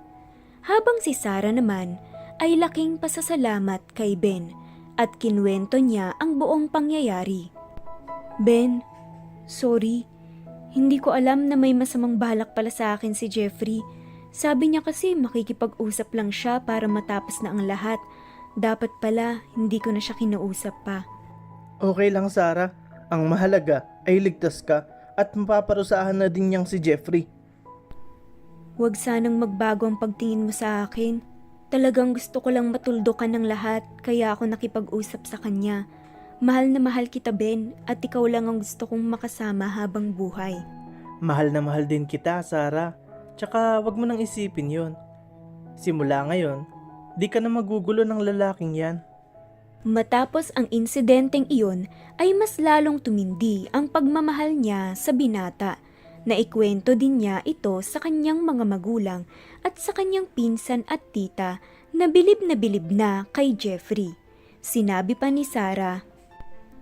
Habang 0.66 0.98
si 1.00 1.16
Sarah 1.16 1.54
naman 1.54 1.98
ay 2.42 2.58
laking 2.60 2.98
pasasalamat 2.98 3.82
kay 3.96 4.16
Ben 4.18 4.52
at 5.00 5.16
kinwento 5.16 5.80
niya 5.80 6.16
ang 6.20 6.36
buong 6.36 6.68
pangyayari. 6.68 7.48
Ben, 8.44 8.84
sorry. 9.48 10.04
Hindi 10.70 11.02
ko 11.02 11.16
alam 11.16 11.50
na 11.50 11.58
may 11.58 11.74
masamang 11.74 12.20
balak 12.20 12.54
pala 12.54 12.70
sa 12.70 12.94
akin 12.94 13.16
si 13.16 13.32
Jeffrey. 13.32 13.82
Sabi 14.30 14.70
niya 14.70 14.86
kasi 14.86 15.18
makikipag-usap 15.18 16.14
lang 16.14 16.30
siya 16.30 16.62
para 16.62 16.86
matapos 16.86 17.42
na 17.42 17.56
ang 17.56 17.66
lahat. 17.66 17.98
Dapat 18.54 18.92
pala 19.02 19.42
hindi 19.58 19.82
ko 19.82 19.90
na 19.90 20.02
siya 20.04 20.14
kinausap 20.20 20.76
pa. 20.86 21.08
Okay 21.80 22.12
lang, 22.12 22.28
Sarah. 22.28 22.76
Ang 23.10 23.26
mahalaga 23.26 23.90
ay 24.06 24.22
ligtas 24.22 24.62
ka 24.62 24.86
at 25.18 25.34
mapaparusahan 25.34 26.14
na 26.14 26.30
din 26.30 26.54
niyang 26.54 26.70
si 26.70 26.78
Jeffrey. 26.78 27.26
Huwag 28.78 28.96
sanang 28.96 29.36
magbago 29.36 29.90
ang 29.90 29.98
pagtingin 29.98 30.46
mo 30.46 30.54
sa 30.54 30.86
akin. 30.86 31.20
Talagang 31.74 32.14
gusto 32.14 32.38
ko 32.40 32.54
lang 32.54 32.70
matuldukan 32.70 33.34
ng 33.34 33.46
lahat 33.50 33.82
kaya 34.06 34.32
ako 34.32 34.48
nakipag-usap 34.48 35.26
sa 35.26 35.42
kanya. 35.42 35.90
Mahal 36.40 36.72
na 36.72 36.80
mahal 36.80 37.12
kita 37.12 37.36
Ben 37.36 37.76
at 37.84 38.00
ikaw 38.00 38.24
lang 38.30 38.48
ang 38.48 38.64
gusto 38.64 38.88
kong 38.88 39.04
makasama 39.04 39.68
habang 39.68 40.14
buhay. 40.16 40.56
Mahal 41.20 41.52
na 41.52 41.60
mahal 41.60 41.84
din 41.84 42.08
kita, 42.08 42.40
Sarah. 42.46 42.96
Tsaka 43.36 43.84
wag 43.84 44.00
mo 44.00 44.08
nang 44.08 44.24
isipin 44.24 44.72
yon. 44.72 44.94
Simula 45.76 46.24
ngayon, 46.30 46.64
di 47.20 47.28
ka 47.28 47.44
na 47.44 47.52
magugulo 47.52 48.08
ng 48.08 48.24
lalaking 48.24 48.72
yan. 48.78 49.04
Matapos 49.88 50.52
ang 50.60 50.68
insidenteng 50.76 51.48
iyon 51.48 51.88
ay 52.20 52.36
mas 52.36 52.60
lalong 52.60 53.00
tumindi 53.00 53.72
ang 53.72 53.88
pagmamahal 53.88 54.52
niya 54.52 54.92
sa 54.92 55.16
binata. 55.16 55.80
Naikwento 56.28 57.00
din 57.00 57.24
niya 57.24 57.40
ito 57.48 57.80
sa 57.80 58.04
kanyang 58.04 58.44
mga 58.44 58.68
magulang 58.68 59.24
at 59.64 59.80
sa 59.80 59.96
kanyang 59.96 60.28
pinsan 60.36 60.84
at 60.92 61.00
tita 61.16 61.64
na 61.96 62.12
bilib 62.12 62.44
na 62.44 62.60
bilib 62.60 62.92
na 62.92 63.24
kay 63.32 63.56
Jeffrey. 63.56 64.12
Sinabi 64.60 65.16
pa 65.16 65.32
ni 65.32 65.48
Sarah, 65.48 66.04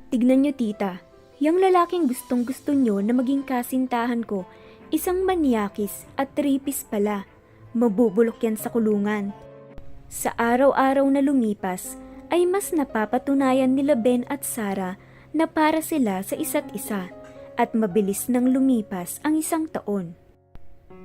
Tignan 0.10 0.42
niyo 0.42 0.58
tita, 0.58 1.04
yung 1.38 1.62
lalaking 1.62 2.10
gustong 2.10 2.42
gusto 2.48 2.74
niyo 2.74 2.98
na 3.06 3.14
maging 3.14 3.46
kasintahan 3.46 4.26
ko, 4.26 4.48
isang 4.90 5.22
manyakis 5.22 6.10
at 6.18 6.34
rapist 6.34 6.90
pala. 6.90 7.30
Mabubulok 7.78 8.42
yan 8.42 8.58
sa 8.58 8.74
kulungan. 8.74 9.30
Sa 10.10 10.34
araw-araw 10.34 11.06
na 11.12 11.22
lumipas, 11.22 12.00
ay 12.32 12.44
mas 12.48 12.76
napapatunayan 12.76 13.76
nila 13.76 13.96
Ben 13.96 14.28
at 14.28 14.44
Sarah 14.44 15.00
na 15.32 15.48
para 15.48 15.80
sila 15.84 16.24
sa 16.24 16.36
isa't 16.36 16.72
isa 16.76 17.12
at 17.58 17.74
mabilis 17.74 18.30
nang 18.30 18.52
lumipas 18.52 19.20
ang 19.26 19.40
isang 19.40 19.66
taon. 19.68 20.14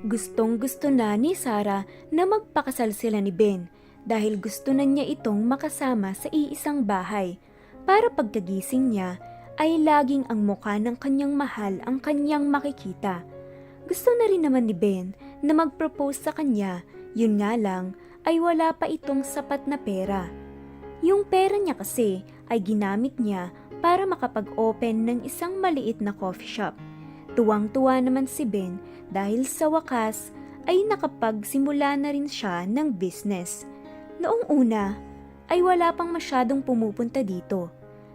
Gustong 0.03 0.59
gusto 0.59 0.91
na 0.91 1.15
ni 1.15 1.31
Sarah 1.31 1.87
na 2.11 2.27
magpakasal 2.27 2.91
sila 2.91 3.23
ni 3.23 3.31
Ben 3.31 3.71
dahil 4.03 4.35
gusto 4.35 4.75
na 4.75 4.83
niya 4.83 5.07
itong 5.15 5.39
makasama 5.47 6.11
sa 6.11 6.27
iisang 6.29 6.83
bahay 6.83 7.39
para 7.87 8.11
pagkagising 8.11 8.91
niya 8.91 9.19
ay 9.55 9.79
laging 9.79 10.27
ang 10.27 10.43
mukha 10.43 10.75
ng 10.75 10.99
kanyang 10.99 11.33
mahal 11.35 11.79
ang 11.87 12.03
kanyang 12.03 12.51
makikita. 12.51 13.23
Gusto 13.87 14.11
na 14.19 14.27
rin 14.27 14.43
naman 14.43 14.67
ni 14.67 14.75
Ben 14.75 15.15
na 15.43 15.55
mag-propose 15.55 16.19
sa 16.19 16.31
kanya, 16.35 16.83
yun 17.15 17.39
nga 17.39 17.55
lang 17.55 17.95
ay 18.23 18.39
wala 18.39 18.71
pa 18.75 18.87
itong 18.87 19.23
sapat 19.23 19.67
na 19.67 19.75
pera. 19.75 20.42
Yung 21.03 21.27
pera 21.27 21.59
niya 21.59 21.75
kasi 21.75 22.23
ay 22.47 22.63
ginamit 22.63 23.19
niya 23.19 23.51
para 23.83 24.07
makapag-open 24.07 25.03
ng 25.03 25.19
isang 25.27 25.59
maliit 25.59 25.99
na 25.99 26.15
coffee 26.15 26.47
shop. 26.47 26.71
Tuwang-tuwa 27.35 27.99
naman 27.99 28.23
si 28.23 28.47
Ben 28.47 28.79
dahil 29.11 29.43
sa 29.43 29.67
wakas 29.67 30.31
ay 30.63 30.87
nakapagsimula 30.87 31.99
na 31.99 32.15
rin 32.15 32.31
siya 32.31 32.63
ng 32.63 32.95
business. 32.95 33.67
Noong 34.23 34.47
una 34.47 34.95
ay 35.51 35.59
wala 35.59 35.91
pang 35.91 36.07
masyadong 36.07 36.63
pumupunta 36.63 37.19
dito. 37.19 37.67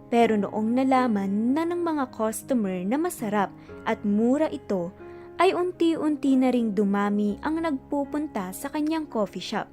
Pero 0.09 0.33
noong 0.33 0.81
nalaman 0.81 1.53
na 1.53 1.69
ng 1.69 1.85
mga 1.85 2.09
customer 2.09 2.81
na 2.81 2.97
masarap 2.97 3.53
at 3.85 4.01
mura 4.01 4.49
ito, 4.49 4.89
ay 5.37 5.53
unti-unti 5.53 6.33
na 6.35 6.49
ring 6.49 6.73
dumami 6.73 7.37
ang 7.45 7.61
nagpupunta 7.61 8.49
sa 8.49 8.67
kanyang 8.73 9.05
coffee 9.05 9.45
shop. 9.45 9.69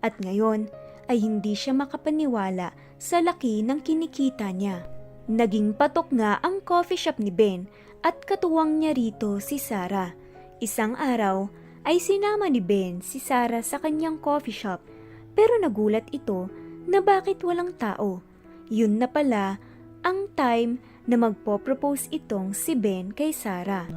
At 0.00 0.14
ngayon 0.22 0.70
ay 1.10 1.18
hindi 1.18 1.58
siya 1.58 1.74
makapaniwala 1.74 2.70
sa 3.02 3.18
laki 3.18 3.66
ng 3.66 3.82
kinikita 3.82 4.54
niya. 4.54 4.86
Naging 5.26 5.74
patok 5.74 6.14
nga 6.14 6.38
ang 6.38 6.62
coffee 6.62 6.98
shop 6.98 7.18
ni 7.18 7.34
Ben 7.34 7.66
at 8.06 8.22
katuwang 8.22 8.78
niya 8.78 8.94
rito 8.94 9.42
si 9.42 9.58
Sarah. 9.58 10.14
Isang 10.62 10.94
araw 10.94 11.50
ay 11.82 11.98
sinama 11.98 12.46
ni 12.46 12.62
Ben 12.62 13.02
si 13.02 13.18
Sarah 13.18 13.66
sa 13.66 13.82
kanyang 13.82 14.22
coffee 14.22 14.54
shop 14.54 14.78
pero 15.34 15.58
nagulat 15.58 16.06
ito 16.14 16.46
na 16.86 17.02
bakit 17.02 17.42
walang 17.42 17.74
tao. 17.74 18.22
Yun 18.70 19.02
na 19.02 19.10
pala 19.10 19.58
ang 20.06 20.30
time 20.38 20.78
na 21.10 21.18
magpo-propose 21.18 22.06
itong 22.14 22.54
si 22.54 22.78
Ben 22.78 23.10
kay 23.10 23.34
Sarah. 23.34 23.90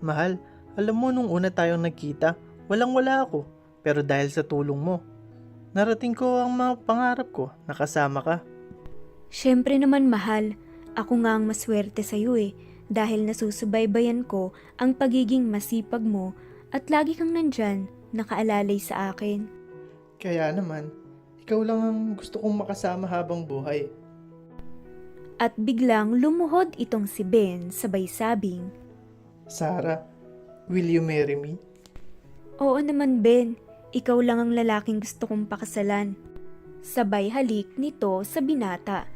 Mahal, 0.00 0.40
alam 0.78 0.96
mo 0.96 1.12
nung 1.12 1.28
una 1.28 1.52
tayong 1.52 1.84
nagkita, 1.84 2.38
walang 2.70 2.94
wala 2.96 3.26
ako. 3.26 3.44
Pero 3.84 4.00
dahil 4.00 4.30
sa 4.30 4.46
tulong 4.46 4.78
mo, 4.78 5.02
narating 5.78 6.18
ko 6.18 6.42
ang 6.42 6.58
mga 6.58 6.74
pangarap 6.82 7.28
ko, 7.30 7.54
nakasama 7.70 8.18
ka. 8.18 8.36
Siyempre 9.30 9.78
naman 9.78 10.10
mahal, 10.10 10.58
ako 10.98 11.22
nga 11.22 11.38
ang 11.38 11.46
maswerte 11.46 12.02
sa 12.02 12.18
iyo 12.18 12.34
eh 12.34 12.50
dahil 12.90 13.22
nasusubaybayan 13.22 14.26
ko 14.26 14.50
ang 14.82 14.98
pagiging 14.98 15.46
masipag 15.46 16.02
mo 16.02 16.34
at 16.74 16.90
lagi 16.90 17.14
kang 17.14 17.30
nandyan 17.30 17.86
nakaalalay 18.10 18.82
sa 18.82 19.14
akin. 19.14 19.46
Kaya 20.18 20.50
naman, 20.50 20.90
ikaw 21.46 21.62
lang 21.62 21.80
ang 21.84 21.98
gusto 22.18 22.42
kong 22.42 22.66
makasama 22.66 23.06
habang 23.06 23.46
buhay. 23.46 23.86
At 25.38 25.54
biglang 25.54 26.18
lumuhod 26.18 26.74
itong 26.74 27.06
si 27.06 27.22
Ben 27.22 27.70
sabay 27.70 28.10
sabing, 28.10 28.74
Sarah, 29.46 30.02
will 30.66 30.90
you 30.90 30.98
marry 30.98 31.38
me? 31.38 31.54
Oo 32.58 32.82
naman 32.82 33.22
Ben, 33.22 33.54
ikaw 33.92 34.20
lang 34.20 34.38
ang 34.38 34.52
lalaking 34.52 35.00
gusto 35.00 35.24
kong 35.24 35.48
pakasalan. 35.48 36.12
Sabay 36.84 37.32
halik 37.32 37.74
nito 37.80 38.20
sa 38.22 38.44
binata. 38.44 39.08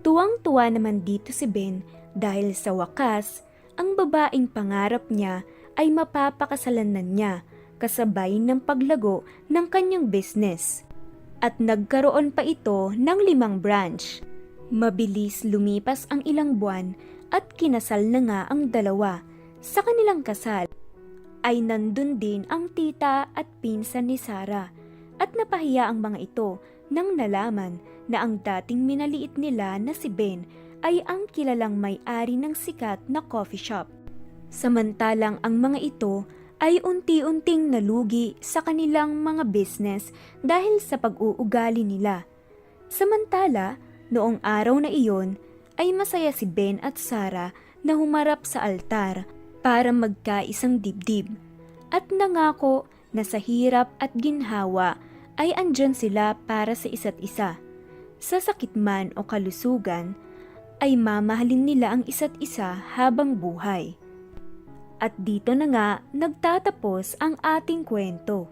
Tuwang-tuwa 0.00 0.68
naman 0.72 1.04
dito 1.04 1.32
si 1.32 1.44
Ben 1.44 1.84
dahil 2.16 2.52
sa 2.56 2.72
wakas, 2.72 3.44
ang 3.80 3.96
babaeng 3.96 4.48
pangarap 4.48 5.08
niya 5.08 5.44
ay 5.80 5.88
mapapakasalan 5.88 6.92
na 6.92 7.02
niya 7.04 7.34
kasabay 7.80 8.36
ng 8.36 8.60
paglago 8.60 9.24
ng 9.48 9.66
kanyang 9.72 10.12
business. 10.12 10.84
At 11.40 11.56
nagkaroon 11.56 12.36
pa 12.36 12.44
ito 12.44 12.92
ng 12.92 13.18
limang 13.24 13.64
branch. 13.64 14.20
Mabilis 14.68 15.42
lumipas 15.48 16.04
ang 16.12 16.20
ilang 16.28 16.60
buwan 16.60 16.92
at 17.32 17.56
kinasal 17.56 18.04
na 18.04 18.20
nga 18.20 18.40
ang 18.52 18.68
dalawa. 18.68 19.24
Sa 19.64 19.80
kanilang 19.80 20.20
kasal, 20.20 20.68
ay 21.40 21.64
nandun 21.64 22.20
din 22.20 22.44
ang 22.52 22.68
tita 22.72 23.28
at 23.32 23.46
pinsan 23.64 24.12
ni 24.12 24.16
Sarah 24.20 24.68
at 25.20 25.30
napahiya 25.36 25.88
ang 25.88 26.00
mga 26.00 26.18
ito 26.20 26.60
nang 26.88 27.14
nalaman 27.14 27.78
na 28.10 28.24
ang 28.24 28.42
dating 28.42 28.82
minaliit 28.82 29.36
nila 29.36 29.76
na 29.78 29.94
si 29.94 30.10
Ben 30.10 30.44
ay 30.80 31.04
ang 31.04 31.28
kilalang 31.30 31.76
may-ari 31.76 32.40
ng 32.40 32.56
sikat 32.56 32.98
na 33.06 33.20
coffee 33.20 33.60
shop. 33.60 33.86
Samantalang 34.50 35.38
ang 35.44 35.60
mga 35.60 35.78
ito 35.78 36.26
ay 36.60 36.82
unti-unting 36.84 37.72
nalugi 37.72 38.36
sa 38.42 38.60
kanilang 38.60 39.16
mga 39.16 39.48
business 39.48 40.12
dahil 40.44 40.76
sa 40.82 41.00
pag-uugali 41.00 41.86
nila. 41.86 42.28
Samantala, 42.90 43.80
noong 44.10 44.42
araw 44.42 44.82
na 44.82 44.90
iyon 44.90 45.38
ay 45.78 45.94
masaya 45.94 46.34
si 46.34 46.44
Ben 46.44 46.82
at 46.82 46.98
Sarah 47.00 47.54
na 47.80 47.96
humarap 47.96 48.44
sa 48.44 48.66
altar 48.66 49.24
para 49.60 49.92
magkaisang 49.92 50.80
dibdib 50.80 51.28
at 51.92 52.08
nangako 52.08 52.88
na 53.10 53.26
sa 53.26 53.36
hirap 53.36 53.90
at 53.98 54.14
ginhawa 54.14 54.96
ay 55.40 55.50
andyan 55.56 55.96
sila 55.96 56.36
para 56.46 56.76
sa 56.76 56.86
isa't 56.88 57.16
isa. 57.20 57.58
Sa 58.20 58.36
sakit 58.36 58.76
man 58.76 59.10
o 59.16 59.24
kalusugan, 59.24 60.12
ay 60.80 60.96
mamahalin 60.96 61.64
nila 61.64 61.96
ang 61.96 62.02
isa't 62.08 62.32
isa 62.40 62.76
habang 62.96 63.36
buhay. 63.36 63.96
At 65.00 65.16
dito 65.16 65.56
na 65.56 65.66
nga 65.68 65.88
nagtatapos 66.12 67.20
ang 67.20 67.36
ating 67.40 67.88
kwento. 67.88 68.48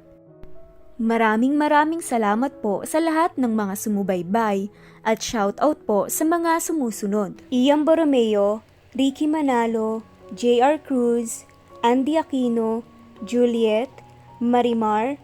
Maraming 0.98 1.54
maraming 1.54 2.02
salamat 2.02 2.58
po 2.58 2.82
sa 2.88 2.98
lahat 2.98 3.36
ng 3.38 3.52
mga 3.52 3.74
sumubaybay 3.78 4.66
at 5.04 5.22
shoutout 5.22 5.78
po 5.86 6.10
sa 6.10 6.26
mga 6.26 6.58
sumusunod. 6.58 7.38
Ian 7.54 7.86
Borromeo, 7.86 8.64
Ricky 8.96 9.30
Manalo, 9.30 10.02
JR 10.34 10.78
Cruz, 10.78 11.44
Andy 11.82 12.14
Aquino, 12.14 12.82
Juliet, 13.24 13.88
Marimar, 14.40 15.18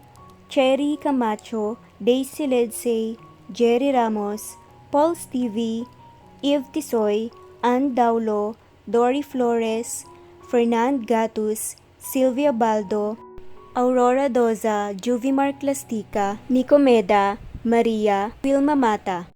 Cherry 0.49 0.97
Camacho, 1.01 1.77
Daisy 2.03 2.47
Ledsay, 2.47 3.17
Jerry 3.51 3.91
Ramos, 3.91 4.57
Paul 4.91 5.15
Stevie, 5.15 5.85
Eve 6.41 6.65
Tisoy, 6.73 7.31
Ann 7.63 7.95
Daulo, 7.95 8.55
Dory 8.89 9.21
Flores, 9.21 10.05
Fernand 10.49 11.07
Gatus, 11.07 11.75
Silvia 11.99 12.51
Baldo, 12.51 13.17
Aurora 13.75 14.29
Doza, 14.29 14.93
Juvimar 14.95 15.59
Clastica, 15.59 16.39
Nico 16.49 16.77
Meda, 16.77 17.37
Maria, 17.63 18.31
Wilma 18.43 18.75
Mata. 18.75 19.27